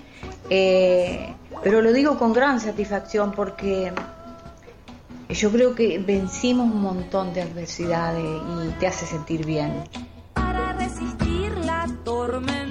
[0.49, 3.93] eh, pero lo digo con gran satisfacción porque
[5.29, 9.83] yo creo que vencimos un montón de adversidades y te hace sentir bien.
[10.33, 12.64] Para resistir la tormenta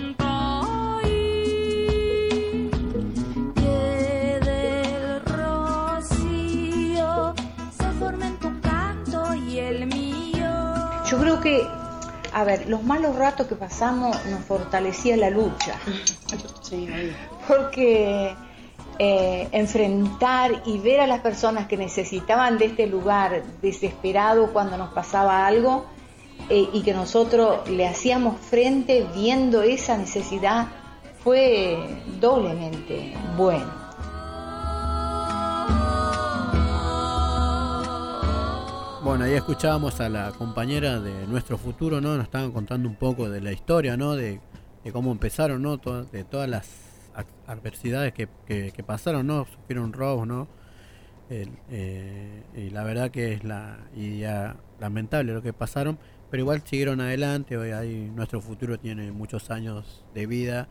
[11.25, 11.67] creo que,
[12.33, 15.75] a ver, los malos ratos que pasamos nos fortalecía la lucha.
[16.63, 16.87] Sí,
[17.49, 18.35] porque
[18.99, 24.93] eh, enfrentar y ver a las personas que necesitaban de este lugar desesperado cuando nos
[24.93, 25.87] pasaba algo
[26.51, 30.69] eh, y que nosotros le hacíamos frente viendo esa necesidad
[31.23, 31.79] fue
[32.21, 33.84] doblemente bueno.
[39.05, 42.17] Bueno, ahí escuchábamos a la compañera de Nuestro Futuro, ¿no?
[42.17, 44.15] Nos estaban contando un poco de la historia, ¿no?
[44.17, 44.41] De,
[44.83, 45.77] de cómo empezaron, ¿no?
[45.77, 46.71] De todas las
[47.47, 49.45] adversidades que, que- que pasaron, ¿no?
[49.47, 50.49] Sufrieron robos, ¿no?
[51.31, 55.99] Eh, y la verdad que es la y ya lamentable lo que pasaron,
[56.31, 57.57] pero igual siguieron adelante.
[57.59, 60.69] Hoy ahí Nuestro Futuro tiene muchos años de vida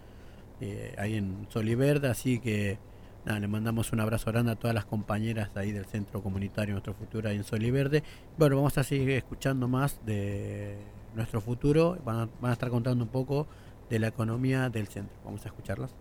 [0.62, 2.80] eh, ahí en Soliverde, así que
[3.26, 7.30] le mandamos un abrazo grande a todas las compañeras ahí del Centro Comunitario Nuestro Futuro
[7.30, 8.04] ahí en Soliverde.
[8.38, 10.78] Bueno, vamos a seguir escuchando más de
[11.16, 13.48] Nuestro Futuro, van a estar contando un poco
[13.90, 15.16] de la economía del centro.
[15.24, 15.96] Vamos a escucharlas.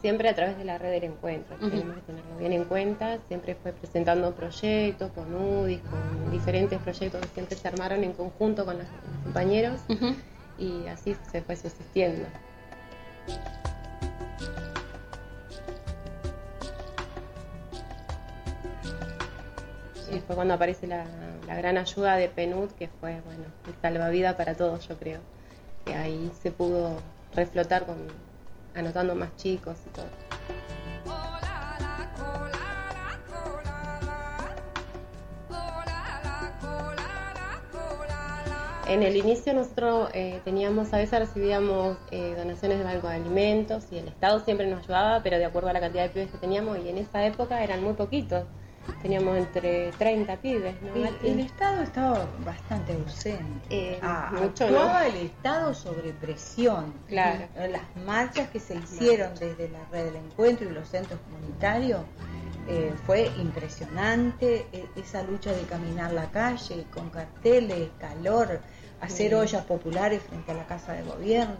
[0.00, 3.54] Siempre a través de la red del encuentro, tenemos que tenerlo bien en cuenta, siempre
[3.54, 8.78] fue presentando proyectos con UDIs, con diferentes proyectos que siempre se armaron en conjunto con
[8.78, 8.86] los
[9.24, 9.80] compañeros
[10.58, 12.26] y así se fue subsistiendo.
[20.12, 21.04] Y fue cuando aparece la,
[21.46, 25.20] la gran ayuda de PNUD, que fue, bueno, el salvavidas para todos, yo creo.
[25.84, 26.98] Que ahí se pudo
[27.34, 27.96] reflotar con
[28.74, 30.06] anotando más chicos y todo.
[38.86, 43.86] En el inicio nosotros eh, teníamos, a veces recibíamos eh, donaciones de algo de alimentos
[43.90, 46.36] y el Estado siempre nos ayudaba, pero de acuerdo a la cantidad de pibes que
[46.36, 48.44] teníamos y en esa época eran muy poquitos.
[49.02, 50.94] Teníamos entre 30 pibes, ¿no?
[51.22, 53.66] El, Estado estaba bastante ausente.
[53.70, 54.78] Eh, Ah, mucho, ¿no?
[54.78, 56.92] actuaba el Estado sobre presión.
[57.08, 57.46] Claro.
[57.70, 62.00] Las marchas que se hicieron desde la red del encuentro y los centros comunitarios
[62.68, 64.66] eh, fue impresionante.
[64.72, 68.60] e- esa lucha de caminar la calle con carteles, calor,
[69.00, 69.34] hacer Sí.
[69.34, 71.56] ollas populares frente a la casa de gobierno.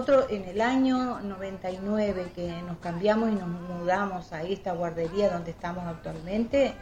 [0.00, 5.50] Nosotros en el año 99 que nos cambiamos y nos mudamos a esta guardería donde
[5.50, 6.72] estamos actualmente,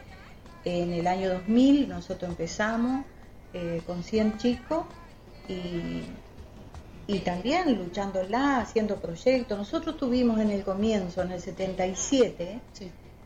[0.63, 3.03] en el año 2000 nosotros empezamos
[3.53, 4.85] eh, con 100 chicos
[5.49, 6.03] y,
[7.07, 9.57] y también luchándola, haciendo proyectos.
[9.57, 12.61] Nosotros tuvimos en el comienzo, en el 77,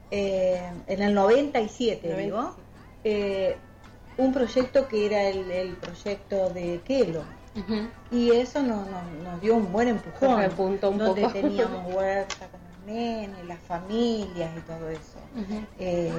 [0.10, 2.56] eh, en el 97, digo,
[3.04, 3.58] eh,
[4.18, 7.43] un proyecto que era el, el proyecto de Kelo.
[8.12, 10.30] Y eso nos, nos, nos dio un buen empujón.
[10.90, 11.34] Un donde poco.
[11.34, 15.20] teníamos huerta con los nenes, las familias y todo eso.
[15.80, 16.12] Eh,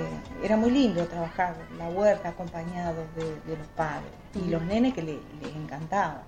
[0.43, 5.03] era muy lindo trabajar la huerta acompañados de, de los padres y los nenes que
[5.03, 6.23] le- les encantaba.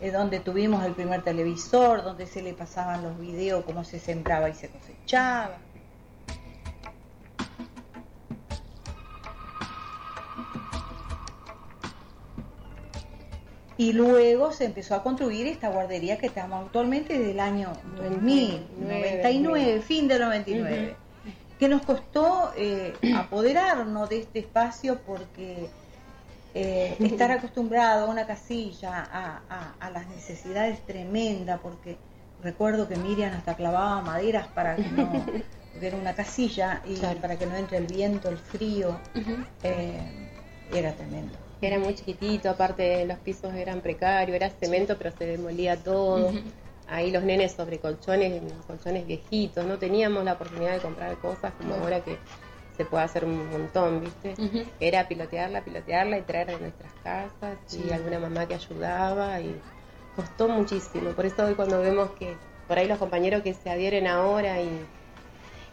[0.00, 4.48] Eh, donde tuvimos el primer televisor, donde se le pasaban los videos, cómo se sembraba
[4.48, 5.58] y se cosechaba.
[13.80, 18.66] Y luego se empezó a construir esta guardería que estamos actualmente desde el año 2000,
[18.78, 20.96] 99, fin del 99,
[21.58, 25.70] que nos costó eh, apoderarnos de este espacio porque
[26.52, 31.96] eh, estar acostumbrado a una casilla, a, a- a las necesidades tremendas, porque
[32.42, 35.24] recuerdo que Miriam hasta clavaba maderas para que no,
[35.80, 39.00] era una casilla y para que no entre el viento, el frío,
[39.62, 40.00] eh,
[40.74, 41.38] era tremendo.
[41.62, 46.32] Era muy chiquitito, aparte los pisos eran precarios, era cemento pero se demolía todo.
[46.88, 51.74] Ahí los nenes sobre colchones, colchones viejitos, no teníamos la oportunidad de comprar cosas como
[51.74, 52.16] ahora que
[52.76, 54.34] se puede hacer un montón, ¿viste?
[54.80, 59.54] Era pilotearla, pilotearla y traer de nuestras casas y alguna mamá que ayudaba y
[60.16, 61.10] costó muchísimo.
[61.10, 62.34] Por eso hoy cuando vemos que
[62.66, 64.70] por ahí los compañeros que se adhieren ahora y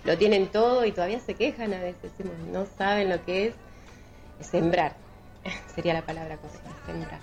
[0.04, 2.12] lo tienen todo y todavía se quejan a veces,
[2.52, 3.56] no saben lo que es
[4.45, 5.07] sembrar.
[5.76, 7.20] Sería la palabra correcta, sembrar.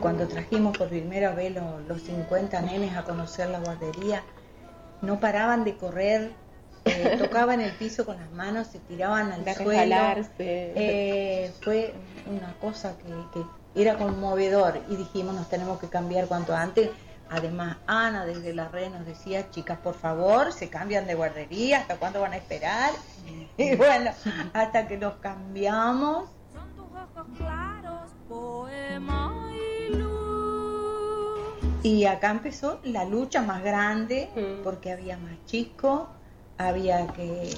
[0.00, 4.22] Cuando trajimos por primera vez lo- los 50 nenes a conocer la guardería,
[5.00, 6.32] no paraban de correr,
[6.84, 9.80] eh, tocaban el piso con las manos, se tiraban al De suelo.
[10.38, 11.94] Eh, fue
[12.26, 16.90] una cosa que, que era conmovedor y dijimos nos tenemos que cambiar cuanto antes.
[17.30, 21.96] Además, Ana desde la red nos decía, chicas, por favor, se cambian de guardería, ¿hasta
[21.96, 22.90] cuándo van a esperar?
[23.56, 24.10] Y bueno,
[24.52, 26.28] hasta que nos cambiamos,
[31.82, 34.28] Y acá empezó la lucha más grande
[34.62, 36.02] porque había más chicos,
[36.56, 37.50] había que...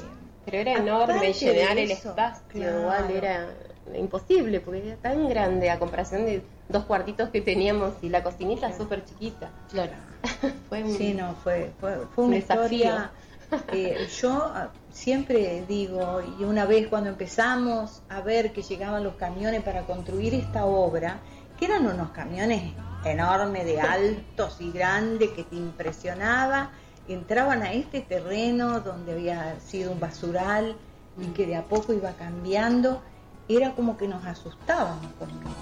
[0.46, 2.80] Pero era enorme llenar el espacio, claro.
[2.80, 3.48] igual era
[3.94, 8.76] imposible porque era tan grande a comparación de dos cuartitos que teníamos y la cocinita
[8.76, 9.50] súper chiquita.
[9.70, 9.92] Claro.
[10.68, 12.76] fue un, Sí, no, fue, fue, fue un una desafío.
[12.78, 13.10] historia...
[13.72, 19.14] eh, yo ah, siempre digo, y una vez cuando empezamos a ver que llegaban los
[19.14, 21.18] camiones para construir esta obra,
[21.58, 22.72] que eran unos camiones
[23.04, 26.70] enormes, de altos y grandes, que te impresionaba,
[27.06, 30.76] entraban a este terreno donde había sido un basural
[31.20, 33.02] y que de a poco iba cambiando,
[33.48, 35.54] era como que nos asustábamos con Miriam.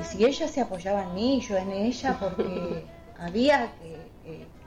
[0.00, 2.84] Y si ella se apoyaba en mí, yo en ella, porque
[3.18, 4.02] había que,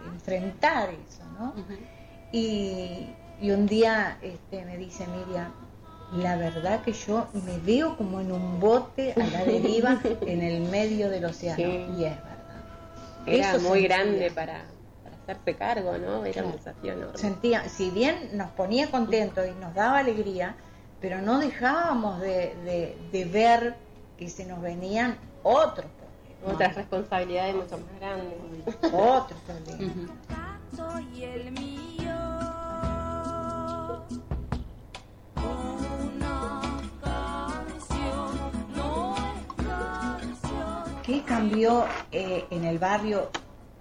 [0.06, 1.54] enfrentar eso, ¿no?
[2.32, 3.08] y,
[3.42, 5.52] y un día este, me dice Miriam,
[6.14, 10.62] la verdad que yo me veo como en un bote a la deriva en el
[10.70, 11.58] medio del océano.
[11.58, 11.86] Sí.
[11.98, 12.35] Y es verdad.
[13.26, 13.98] Era Eso muy sentía.
[13.98, 14.66] grande para,
[15.04, 16.26] para hacerse cargo, ¿no?
[16.26, 16.52] Era un Claro.
[16.58, 17.18] desafío enorme.
[17.18, 20.56] Sentía, si bien nos ponía contentos y nos daba alegría,
[21.02, 23.76] pero no dejábamos de, de- de ver
[24.18, 26.06] que se nos venían otros problemas.
[26.56, 28.38] Otras responsabilidades mucho más grandes.
[28.94, 31.08] Otros problemas.
[31.16, 31.82] y el mío.
[41.06, 43.30] ¿Qué cambió eh, en el barrio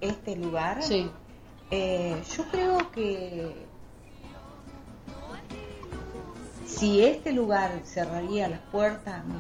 [0.01, 0.83] este lugar?
[0.83, 1.11] Sí.
[1.71, 3.67] Eh, yo creo que
[6.67, 9.39] si este lugar cerraría las puertas, me,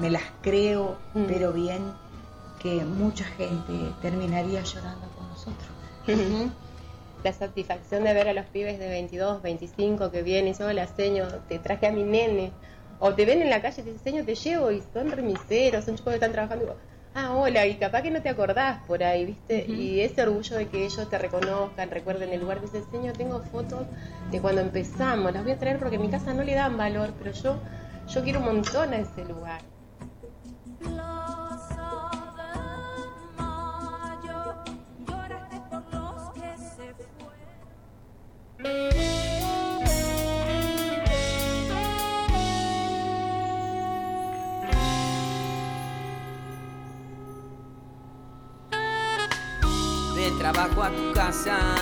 [0.00, 1.24] me las creo, Mm.
[1.26, 1.82] pero bien,
[2.60, 5.68] que mucha gente terminaría llorando con nosotros.
[7.22, 10.86] La satisfacción de ver a los pibes de 22, 25 que vienen y yo la
[10.86, 12.52] seño, te traje a mi nene.
[13.00, 15.84] O te ven en la calle y te dicen, señor, te llevo y son remiseros,
[15.84, 16.64] son chicos que están trabajando.
[16.64, 16.78] Y digo,
[17.14, 19.66] ah, hola, y capaz que no te acordás por ahí, ¿viste?
[19.66, 22.60] Y ese orgullo de que ellos te reconozcan, recuerden el lugar.
[22.60, 23.86] Dice, señor, tengo fotos
[24.30, 27.12] de cuando empezamos, las voy a traer porque en mi casa no le dan valor,
[27.18, 27.58] pero yo,
[28.08, 29.60] yo quiero un montón a ese lugar.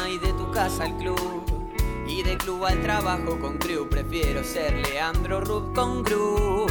[0.08, 1.42] Y de tu casa al club.
[2.06, 6.66] Y de club al trabajo con crew, prefiero ser Leandro Ruth con crew.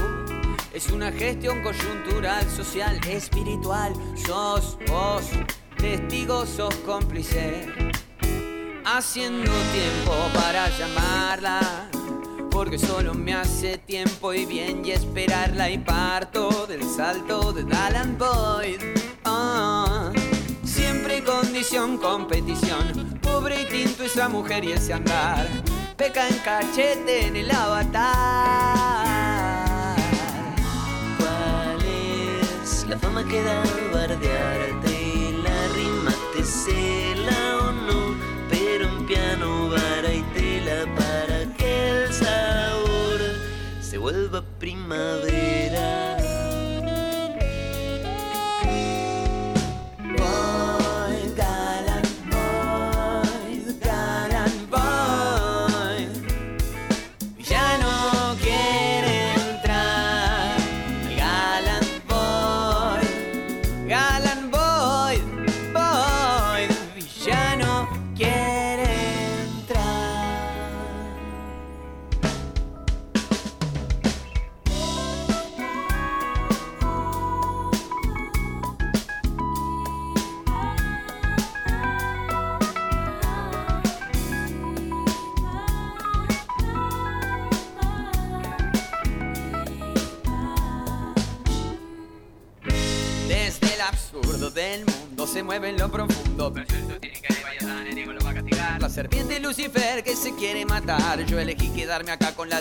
[0.73, 3.93] Es una gestión coyuntural, social, espiritual.
[4.15, 5.23] Sos vos,
[5.77, 7.67] testigo, sos cómplice.
[8.83, 11.89] Haciendo tiempo para llamarla.
[12.49, 18.17] Porque solo me hace tiempo y bien y esperarla y parto del salto de Alan
[18.17, 18.81] Boyd.
[19.23, 20.20] Siempre
[21.41, 23.19] condición, competición.
[23.21, 25.47] Pobre y tinto esa mujer y ese andar.
[25.97, 28.05] Peca en cachete en el avatar.
[31.17, 31.79] ¿Cuál
[32.61, 35.33] es la fama que da bardearte?
[35.43, 38.15] La rima te cela o no,
[38.49, 43.19] pero en piano, vara y tela para que el sabor
[43.81, 45.30] se vuelva primavera.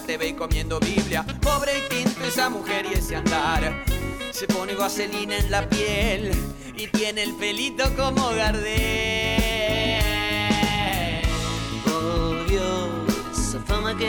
[0.01, 1.25] La TV y comiendo Biblia.
[1.41, 3.85] Pobre y tinto esa mujer y ese andar.
[4.31, 6.33] Se pone vaselina en la piel
[6.77, 9.41] y tiene el pelito como Gardel.
[11.93, 12.37] Oh
[13.33, 14.07] esa fama que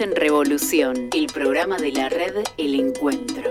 [0.00, 3.50] En Revolución, el programa de la red El Encuentro.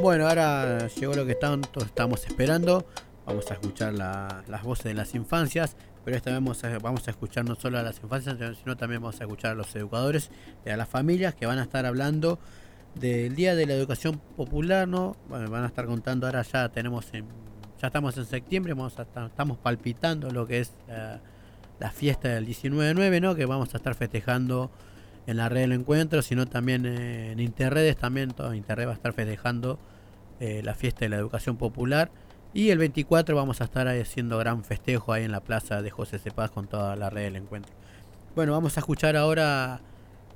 [0.00, 2.86] Bueno, ahora llegó lo que tanto estamos esperando.
[3.26, 6.40] Vamos a escuchar la- las voces de las infancias, pero esta vez
[6.82, 9.74] vamos a, escuchar no solo a las infancias, sino también vamos a escuchar a los
[9.76, 10.30] educadores
[10.64, 12.38] y a las familias que van a estar hablando
[12.94, 15.16] del Día de la Educación Popular, ¿no?
[15.28, 17.26] Van a estar contando ahora ya tenemos en,
[17.80, 21.20] ya estamos en septiembre, vamos a estamos palpitando lo que es la,
[21.78, 23.34] la fiesta del 19-9, ¿no?
[23.34, 24.70] Que vamos a estar festejando
[25.26, 28.94] en la red del encuentro, sino también eh, en Interredes, también todo Interred va a
[28.94, 29.78] estar festejando
[30.40, 32.10] eh, la fiesta de la educación popular.
[32.54, 36.18] Y el 24 vamos a estar haciendo gran festejo ahí en la plaza de José
[36.18, 37.72] Cepaz con toda la red del encuentro.
[38.34, 39.80] Bueno, vamos a escuchar ahora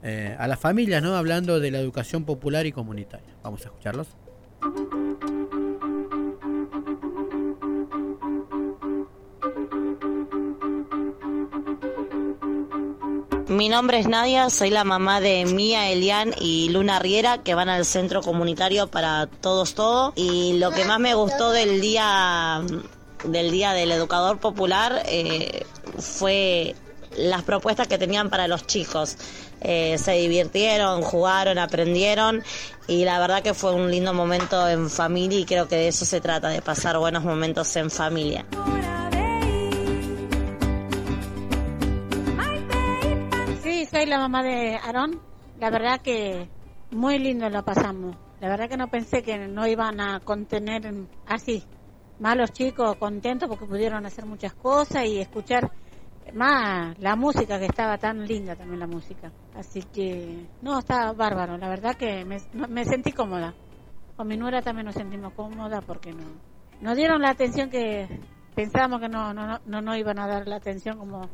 [0.03, 1.17] eh, a las familias, ¿no?
[1.17, 3.35] Hablando de la educación popular y comunitaria.
[3.43, 4.09] Vamos a escucharlos.
[13.49, 17.69] Mi nombre es Nadia, soy la mamá de Mía, Elian y Luna Riera que van
[17.69, 22.61] al centro comunitario para todos todo y lo que más me gustó del día
[23.25, 25.65] del día del educador popular eh,
[25.97, 26.75] fue
[27.17, 29.17] las propuestas que tenían para los chicos.
[29.61, 32.43] Eh, se divirtieron, jugaron, aprendieron
[32.89, 36.05] y la verdad que fue un lindo momento en familia y creo que de eso
[36.05, 38.45] se trata, de pasar buenos momentos en familia.
[43.97, 45.23] Soy la mamá de Aarón.
[45.59, 46.51] La verdad que
[46.91, 48.15] muy lindo lo pasamos.
[48.43, 50.83] La verdad que no pensé que no iban a contener
[51.25, 51.65] así
[52.19, 55.73] malos chicos contentos porque pudieron hacer muchas cosas y escuchar
[56.35, 59.33] más la música que estaba tan linda también la música.
[59.55, 61.57] Así que no, estaba bárbaro.
[61.57, 62.37] La verdad que me,
[62.69, 63.55] me sentí cómoda.
[64.15, 66.27] Con mi nuera también nos sentimos cómoda porque no
[66.83, 68.07] nos dieron la atención que
[68.55, 71.31] pensábamos que no no no no iban a dar la atención como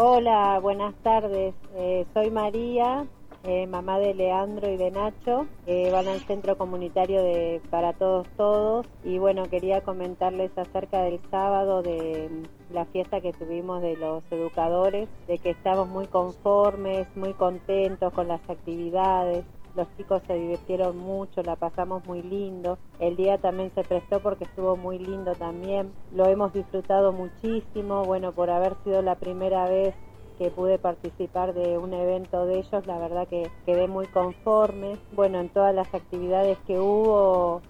[0.00, 1.56] Hola, buenas tardes.
[1.74, 3.04] Eh, soy María,
[3.42, 5.48] eh, mamá de Leandro y de Nacho.
[5.90, 8.86] Van al centro comunitario de Para Todos Todos.
[9.02, 14.22] Y bueno, quería comentarles acerca del sábado de mm, la fiesta que tuvimos de los
[14.30, 19.44] educadores, de que estamos muy conformes, muy contentos con las actividades.
[19.78, 22.78] Los chicos se divirtieron mucho, la pasamos muy lindo.
[22.98, 25.92] El día también se prestó porque estuvo muy lindo también.
[26.10, 28.02] Lo hemos disfrutado muchísimo.
[28.02, 29.94] Bueno, por haber sido la primera vez
[30.36, 34.98] que pude participar de un evento de ellos, la verdad que quedé muy conforme.
[35.12, 37.62] Bueno, en todas las actividades que hubo,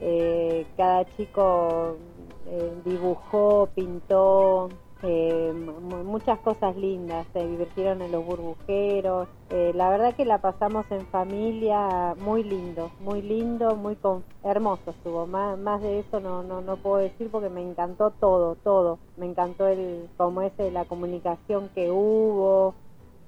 [0.00, 1.98] eh, cada chico
[2.46, 4.70] eh, dibujó, pintó,
[5.06, 10.86] eh, muchas cosas lindas, se divirtieron en los burbujeros, eh, la verdad que la pasamos
[10.90, 13.98] en familia muy lindo, muy lindo, muy
[14.42, 18.54] hermoso estuvo, más, más de eso no, no, no puedo decir porque me encantó todo,
[18.54, 22.74] todo, me encantó el como ese la comunicación que hubo,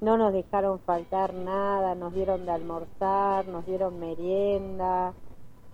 [0.00, 5.12] no nos dejaron faltar nada, nos dieron de almorzar, nos dieron merienda,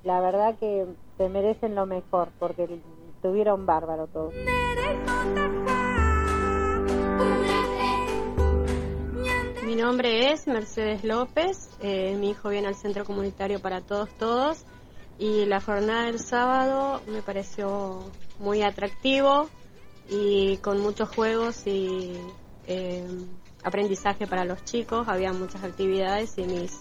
[0.02, 0.84] la verdad que
[1.16, 2.80] se merecen lo mejor porque
[3.14, 4.34] estuvieron bárbaro todos.
[9.72, 14.66] Mi nombre es Mercedes López, eh, mi hijo viene al Centro Comunitario para Todos Todos
[15.18, 18.04] y la jornada del sábado me pareció
[18.38, 19.48] muy atractivo
[20.10, 22.12] y con muchos juegos y
[22.66, 23.02] eh,
[23.64, 26.78] aprendizaje para los chicos, había muchas actividades y mis,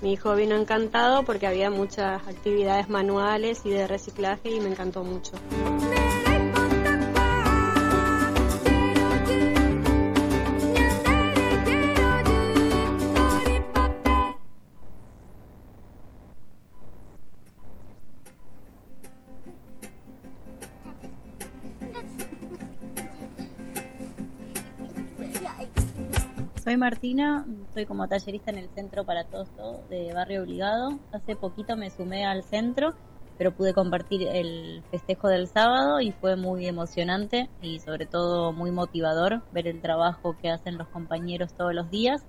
[0.00, 5.04] mi hijo vino encantado porque había muchas actividades manuales y de reciclaje y me encantó
[5.04, 5.32] mucho.
[26.70, 27.44] Soy Martina,
[27.74, 31.00] soy como tallerista en el Centro para Todos Todos de Barrio Obligado.
[31.10, 32.94] Hace poquito me sumé al centro,
[33.36, 38.70] pero pude compartir el festejo del sábado y fue muy emocionante y sobre todo muy
[38.70, 42.22] motivador ver el trabajo que hacen los compañeros todos los días,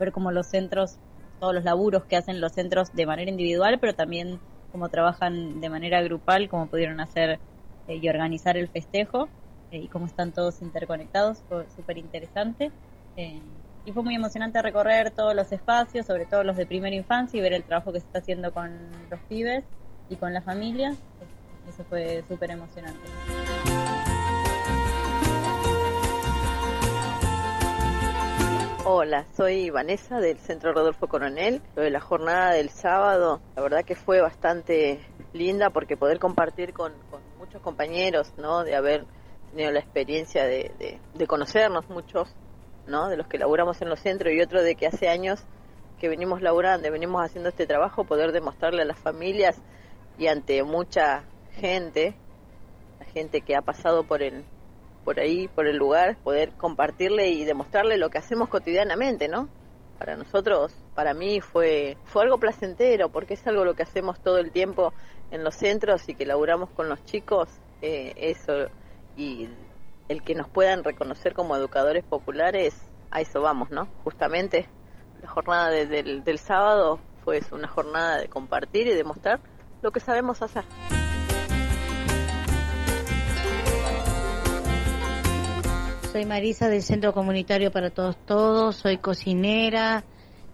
[0.00, 0.98] ver cómo los centros,
[1.38, 4.40] todos los laburos que hacen los centros de manera individual, pero también
[4.72, 7.38] cómo trabajan de manera grupal, cómo pudieron hacer
[7.86, 9.28] eh, y organizar el festejo
[9.70, 12.72] eh, y cómo están todos interconectados, fue súper interesante.
[13.16, 13.40] Eh,
[13.86, 17.40] y fue muy emocionante recorrer todos los espacios, sobre todo los de primera infancia y
[17.42, 18.70] ver el trabajo que se está haciendo con
[19.10, 19.64] los pibes
[20.08, 20.96] y con las familias.
[21.68, 23.00] Eso fue súper emocionante.
[28.86, 31.62] Hola, soy Vanessa del Centro Rodolfo Coronel.
[31.74, 35.00] Lo de la jornada del sábado, la verdad que fue bastante
[35.32, 36.92] linda porque poder compartir con,
[37.38, 38.62] muchos compañeros, ¿no?
[38.62, 39.04] De haber
[39.50, 42.34] tenido la experiencia de, de conocernos muchos
[42.86, 43.08] ¿no?
[43.08, 45.44] de los que laburamos en los centros y otro de que hace años
[45.98, 49.56] que venimos laburando, venimos haciendo este trabajo, poder demostrarle a las familias
[50.18, 52.14] y ante mucha gente,
[52.98, 54.44] la gente que ha pasado por el
[55.04, 59.50] por ahí, por el lugar, poder compartirle y demostrarle lo que hacemos cotidianamente, ¿no?
[59.98, 64.38] Para nosotros, para mí fue fue algo placentero porque es algo lo que hacemos todo
[64.38, 64.92] el tiempo
[65.30, 67.48] en los centros y que laburamos con los chicos,
[67.82, 68.68] eh, eso
[69.16, 69.48] y
[70.08, 72.74] el que nos puedan reconocer como educadores populares,
[73.10, 73.86] a eso vamos, ¿no?
[74.04, 74.68] Justamente
[75.22, 79.40] la jornada del, sábado fue una jornada de compartir y demostrar
[79.80, 80.64] lo que sabemos hacer.
[86.12, 90.04] Soy Marisa del Centro Comunitario para Todos Todos, soy cocinera,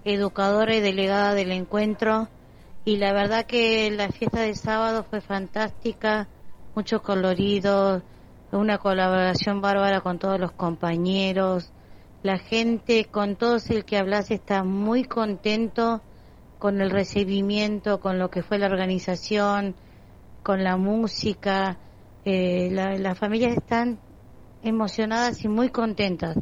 [0.05, 2.29] educadora y delegada del encuentro
[2.85, 6.29] y la verdad que la fiesta del sábado fue fantástica,
[6.75, 8.03] mucho colorido,
[8.53, 11.73] una colaboración bárbara con todos los compañeros,
[12.23, 16.03] la gente, con todos el que hablas está muy contento
[16.59, 19.75] con el recibimiento, con lo que fue la organización,
[20.43, 21.79] con la música.
[22.25, 23.99] Eh, las familias están
[24.63, 26.37] emocionadas y muy contentas.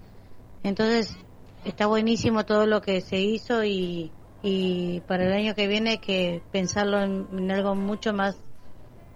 [0.64, 1.16] Entonces,
[1.64, 4.10] está buenísimo todo lo que se hizo y,
[4.42, 8.36] y para el año que viene hay que pensarlo en, algo mucho más,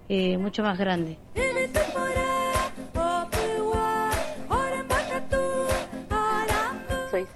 [0.08, 1.18] eh, mucho más grande.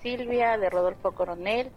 [0.07, 1.73] Silvia de Rodolfo Coronel.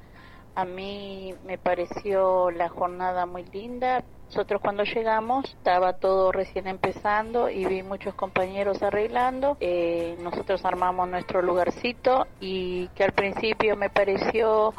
[0.54, 4.04] A mí me pareció la jornada muy linda.
[4.28, 9.58] Nosotros cuando llegamos estaba todo recién empezando y vi muchos compañeros arreglando.
[9.60, 14.76] Eh, nosotros armamos nuestro lugarcito y que al principio me pareció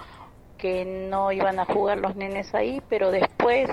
[0.56, 3.68] que no iban a jugar los nenes ahí, pero después,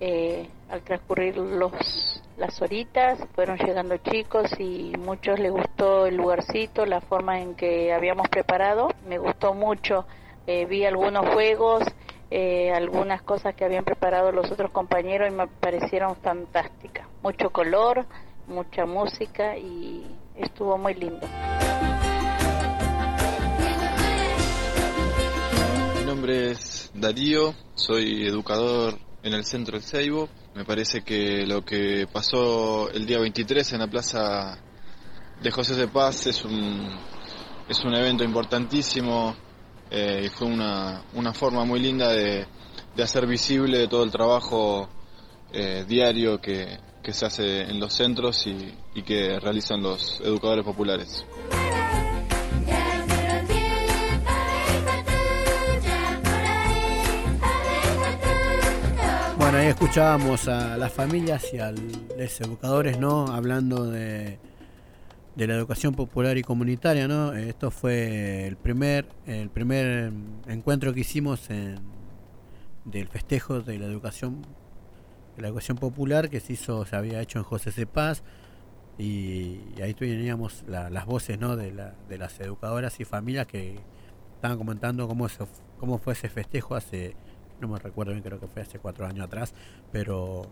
[0.00, 6.86] eh, al transcurrir los, las horitas, fueron llegando chicos y muchos les gustó el lugarcito,
[6.86, 8.88] la forma en que habíamos preparado.
[9.06, 10.06] Me gustó mucho.
[10.46, 11.84] Eh, vi algunos juegos,
[12.30, 17.06] eh, algunas cosas que habían preparado los otros compañeros y me parecieron fantásticas.
[17.22, 18.06] Mucho color,
[18.46, 20.06] mucha música y
[20.36, 21.26] estuvo muy lindo.
[25.98, 30.30] Mi nombre es Darío, soy educador en el centro del Seibo.
[30.54, 34.58] Me parece que lo que pasó el día 23 en la plaza
[35.42, 36.88] de José de Paz es un,
[37.68, 39.34] es un evento importantísimo
[39.90, 42.46] eh, y fue una, una forma muy linda de,
[42.94, 44.90] de hacer visible todo el trabajo
[45.52, 50.64] eh, diario que, que se hace en los centros y, y que realizan los educadores
[50.64, 51.24] populares.
[59.52, 63.26] Bueno, ahí escuchábamos a las familias y a los educadores, ¿no?
[63.26, 64.38] Hablando de,
[65.36, 67.34] de la educación popular y comunitaria, ¿no?
[67.34, 70.10] Esto fue el primer, el primer
[70.48, 71.74] encuentro que hicimos en,
[72.86, 74.40] del festejo de la educación,
[75.36, 77.84] la educación popular que se hizo, se había hecho en José C.
[77.84, 78.22] Paz
[78.96, 81.56] y, ahí teníamos la- las voces, ¿no?
[81.56, 81.74] De,
[82.08, 83.78] de las educadoras y familias que
[84.36, 85.44] estaban comentando cómo, se-
[85.78, 87.16] cómo fue ese festejo hace,
[87.62, 89.54] no me recuerdo bien, creo que fue hace cuatro años atrás,
[89.90, 90.50] pero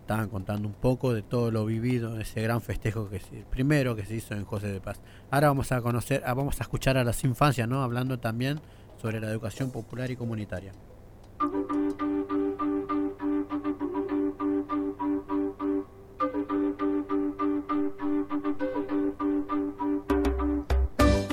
[0.00, 4.04] estaban contando un poco de todo lo vivido, ese gran festejo que se, primero que
[4.04, 5.00] se hizo en José de Paz.
[5.30, 7.82] Ahora vamos a conocer, ah, vamos a escuchar a las infancias, ¿no?
[7.82, 8.60] Hablando también
[9.00, 10.72] sobre la educación popular y comunitaria.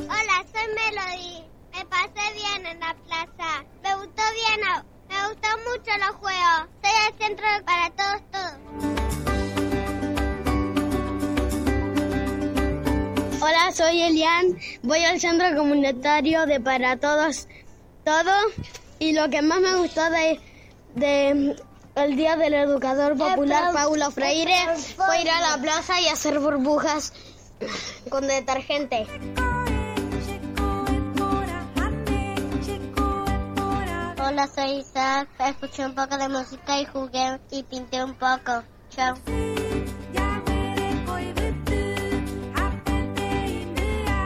[0.05, 1.43] Hola, soy Melody.
[1.73, 3.65] Me pasé bien en la plaza.
[3.83, 4.59] Me gustó bien,
[5.29, 6.67] me gustó mucho los juegos.
[6.81, 8.53] Soy el centro para todos, todos.
[13.41, 14.57] Hola, soy Elian.
[14.83, 17.47] Voy al centro comunitario de Para Todos
[18.03, 18.31] Todo.
[18.99, 20.39] Y lo que más me gustó de,
[20.95, 21.55] de
[21.95, 27.13] el día del educador popular Paulo Freire fue ir a la plaza y hacer burbujas
[28.09, 29.07] con detergente.
[34.21, 35.29] Hola, soy Isaac.
[35.39, 38.63] Escuché un poco de música y jugué y pinté un poco.
[38.89, 39.15] Chao.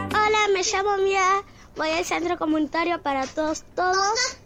[0.09, 1.43] Hola, me llamo Mia.
[1.75, 4.39] Voy al centro comunitario para todos, todos.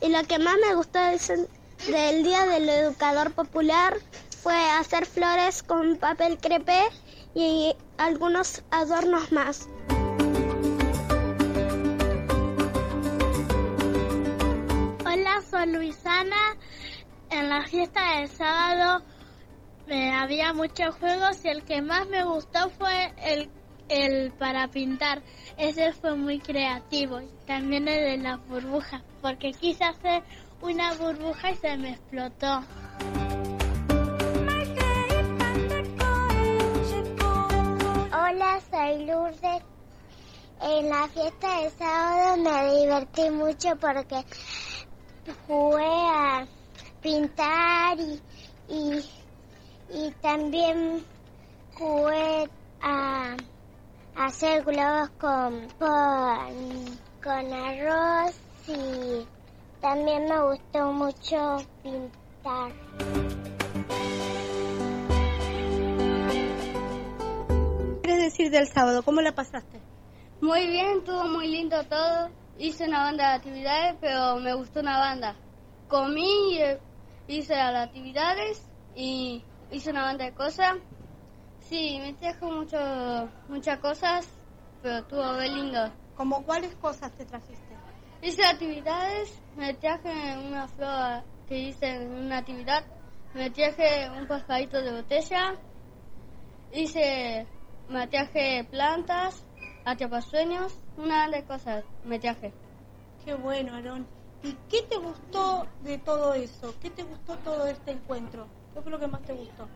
[0.00, 3.98] Y lo que más me gustó del, Día del Educador Popular
[4.42, 6.82] fue hacer flores con papel crepé
[7.36, 9.68] y algunos adornos más.
[15.52, 16.56] Soy Luisana.
[17.30, 19.04] En la fiesta del sábado
[19.86, 23.50] eh, había muchos juegos y el que más me gustó fue el,
[23.90, 25.22] el para pintar.
[25.58, 27.20] Ese fue muy creativo.
[27.20, 30.22] Y también el de las burbujas, porque quise hacer
[30.62, 32.64] una burbuja y se me explotó.
[38.10, 39.62] Hola, soy Lourdes.
[40.62, 44.24] En la fiesta de sábado me divertí mucho porque
[45.46, 46.46] jugué a
[47.00, 48.20] pintar y,
[48.68, 49.04] y,
[49.90, 51.04] y también
[51.74, 52.48] jugué
[52.80, 53.36] a,
[54.16, 59.26] a hacer globos con, con, con arroz y
[59.80, 62.72] también me gustó mucho pintar.
[68.02, 69.02] ¿Quieres decir del sábado?
[69.02, 69.80] ¿Cómo la pasaste?
[70.40, 72.30] Muy bien, estuvo muy lindo todo.
[72.58, 75.36] Hice una banda de actividades, pero me gustó una banda.
[75.88, 76.78] Comí, eh,
[77.26, 80.74] hice las actividades y hice una banda de cosas.
[81.60, 82.78] Sí, me trajo mucho,
[83.48, 84.28] muchas cosas,
[84.82, 85.92] pero estuvo muy lindo.
[86.16, 87.76] ¿Como cuáles cosas te trajiste?
[88.20, 92.84] Hice actividades, me traje una flor que hice en una actividad,
[93.34, 95.54] me traje un pajarito de botella,
[96.72, 97.46] hice,
[97.88, 99.44] me traje plantas,
[99.84, 102.52] atrapasueños, una de cosas me traje.
[103.24, 104.06] Qué bueno, Aarón.
[104.42, 106.74] ¿Y qué te gustó de todo eso?
[106.80, 108.46] ¿Qué te gustó todo este encuentro?
[108.74, 109.68] ¿Qué fue lo que más te gustó?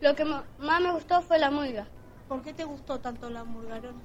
[0.00, 1.86] Lo que más me gustó fue la murga.
[2.28, 4.00] ¿Por qué te gustó tanto la murga, Aarón?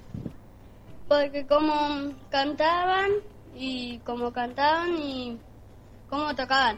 [1.09, 3.09] porque como cantaban
[3.55, 5.37] y cómo cantaban y
[6.07, 6.77] cómo tocaban.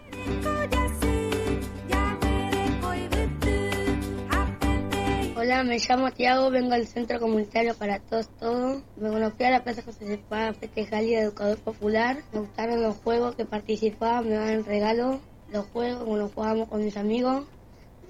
[5.43, 8.83] Hola, me llamo Tiago, vengo al Centro Comunitario para Todos Todos.
[8.95, 12.17] Me fui a la Plaza José Sepa a festejar y Educador Popular.
[12.31, 15.19] Me gustaron los juegos que participaba, me dan regalo.
[15.51, 17.45] Los juegos, como los jugábamos con mis amigos,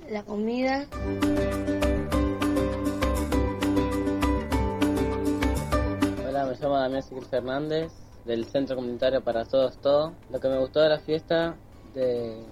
[0.10, 0.88] la comida.
[6.28, 7.94] Hola, me llamo Damián Siquil Fernández,
[8.26, 10.12] del Centro Comunitario para Todos Todos.
[10.30, 11.56] Lo que me gustó de la fiesta
[11.94, 12.44] de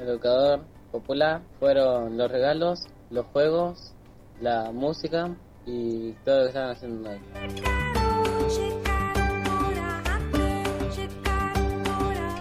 [0.00, 3.92] Educador Popular fueron los regalos los juegos,
[4.40, 5.30] la música
[5.66, 7.20] y todo lo que estaban haciendo ahí.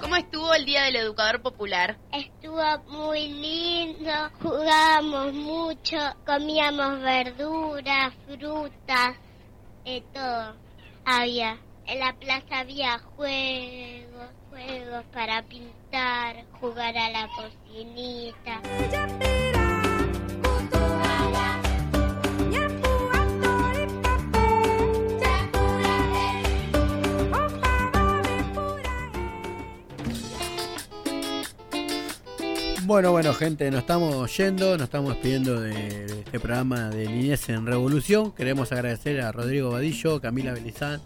[0.02, 1.98] ¿Cómo estuvo el Día del Educador Popular?
[2.12, 4.12] Estuvo muy lindo,
[4.42, 9.16] jugábamos mucho, comíamos verduras, frutas,
[9.86, 10.56] de todo.
[11.06, 18.62] Había, en la plaza había juegos, juegos para pintar, jugar a la cocinita.
[32.86, 37.66] Bueno, bueno, gente, nos estamos yendo, nos estamos despidiendo de, este programa de Niñez en
[37.66, 38.34] Revolución.
[38.34, 41.00] Queremos agradecer a Rodrigo Vadillo, Camila Belizán,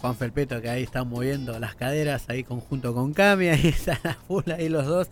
[0.00, 4.14] Juan Felpeto, que ahí están moviendo las caderas ahí conjunto con Cami, ahí están a
[4.14, 5.08] full ahí los dos.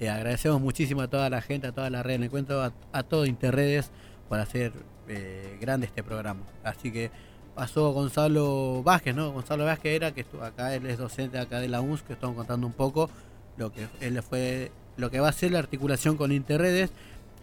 [0.00, 3.24] Eh, agradecemos muchísimo a toda la gente, a toda la red en encuentro, a, todo
[3.24, 3.92] Interredes
[4.28, 4.72] por hacer
[5.06, 6.40] eh, grande este programa.
[6.64, 7.12] Así que
[7.54, 9.30] pasó Gonzalo Vázquez, ¿no?
[9.30, 12.34] Gonzalo Vázquez era que estuvo acá, él es docente acá de la UNS, que estamos
[12.34, 13.08] contando un poco
[13.56, 16.90] lo que él fue lo que va a ser la articulación con Interredes.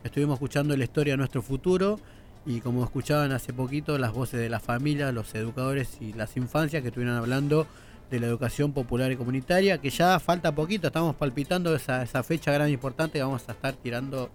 [0.04, 2.00] Estuvimos escuchando la historia de nuestro futuro
[2.46, 6.82] y como escuchaban hace poquito las voces de la familia, los educadores y las infancias
[6.82, 7.68] que estuvieron hablando
[8.10, 12.54] de la educación popular y comunitaria, que ya falta poquito, estamos palpitando esa, esa fecha
[12.54, 14.30] gran importante, vamos a estar tirando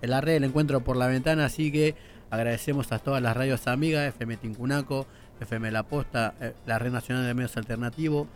[0.00, 1.94] en la red del encuentro por la ventana, así que
[2.30, 5.06] agradecemos a todas las radios amigas, FM Tincunaco,
[5.40, 8.26] FM La Posta, eh, la Red Nacional de Medios Alternativos,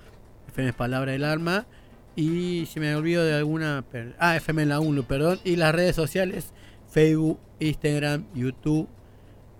[0.50, 1.66] FM Palabra del Arma
[2.16, 3.84] y si me olvido de alguna.
[4.18, 5.38] Ah, FM en la 1, perdón.
[5.44, 6.52] Y las redes sociales:
[6.88, 8.88] Facebook, Instagram, YouTube,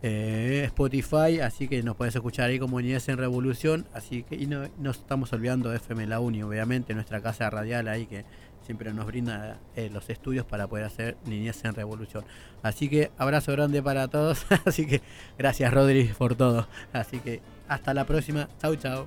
[0.03, 1.41] eh, Spotify.
[1.43, 3.87] Así que nos puedes escuchar ahí como Niñez en Revolución.
[3.93, 4.37] Así que.
[4.37, 8.07] Y no nos estamos olvidando de FM en la 1, obviamente, nuestra casa radial ahí
[8.07, 8.25] que
[8.63, 12.25] siempre nos brinda eh, los estudios para poder hacer Niñez en Revolución.
[12.63, 14.47] Así que abrazo grande para todos.
[14.65, 15.03] Así que
[15.39, 16.67] gracias, Rodri, por todo.
[16.95, 18.49] Así que hasta la próxima.
[18.61, 19.07] Chau, chau.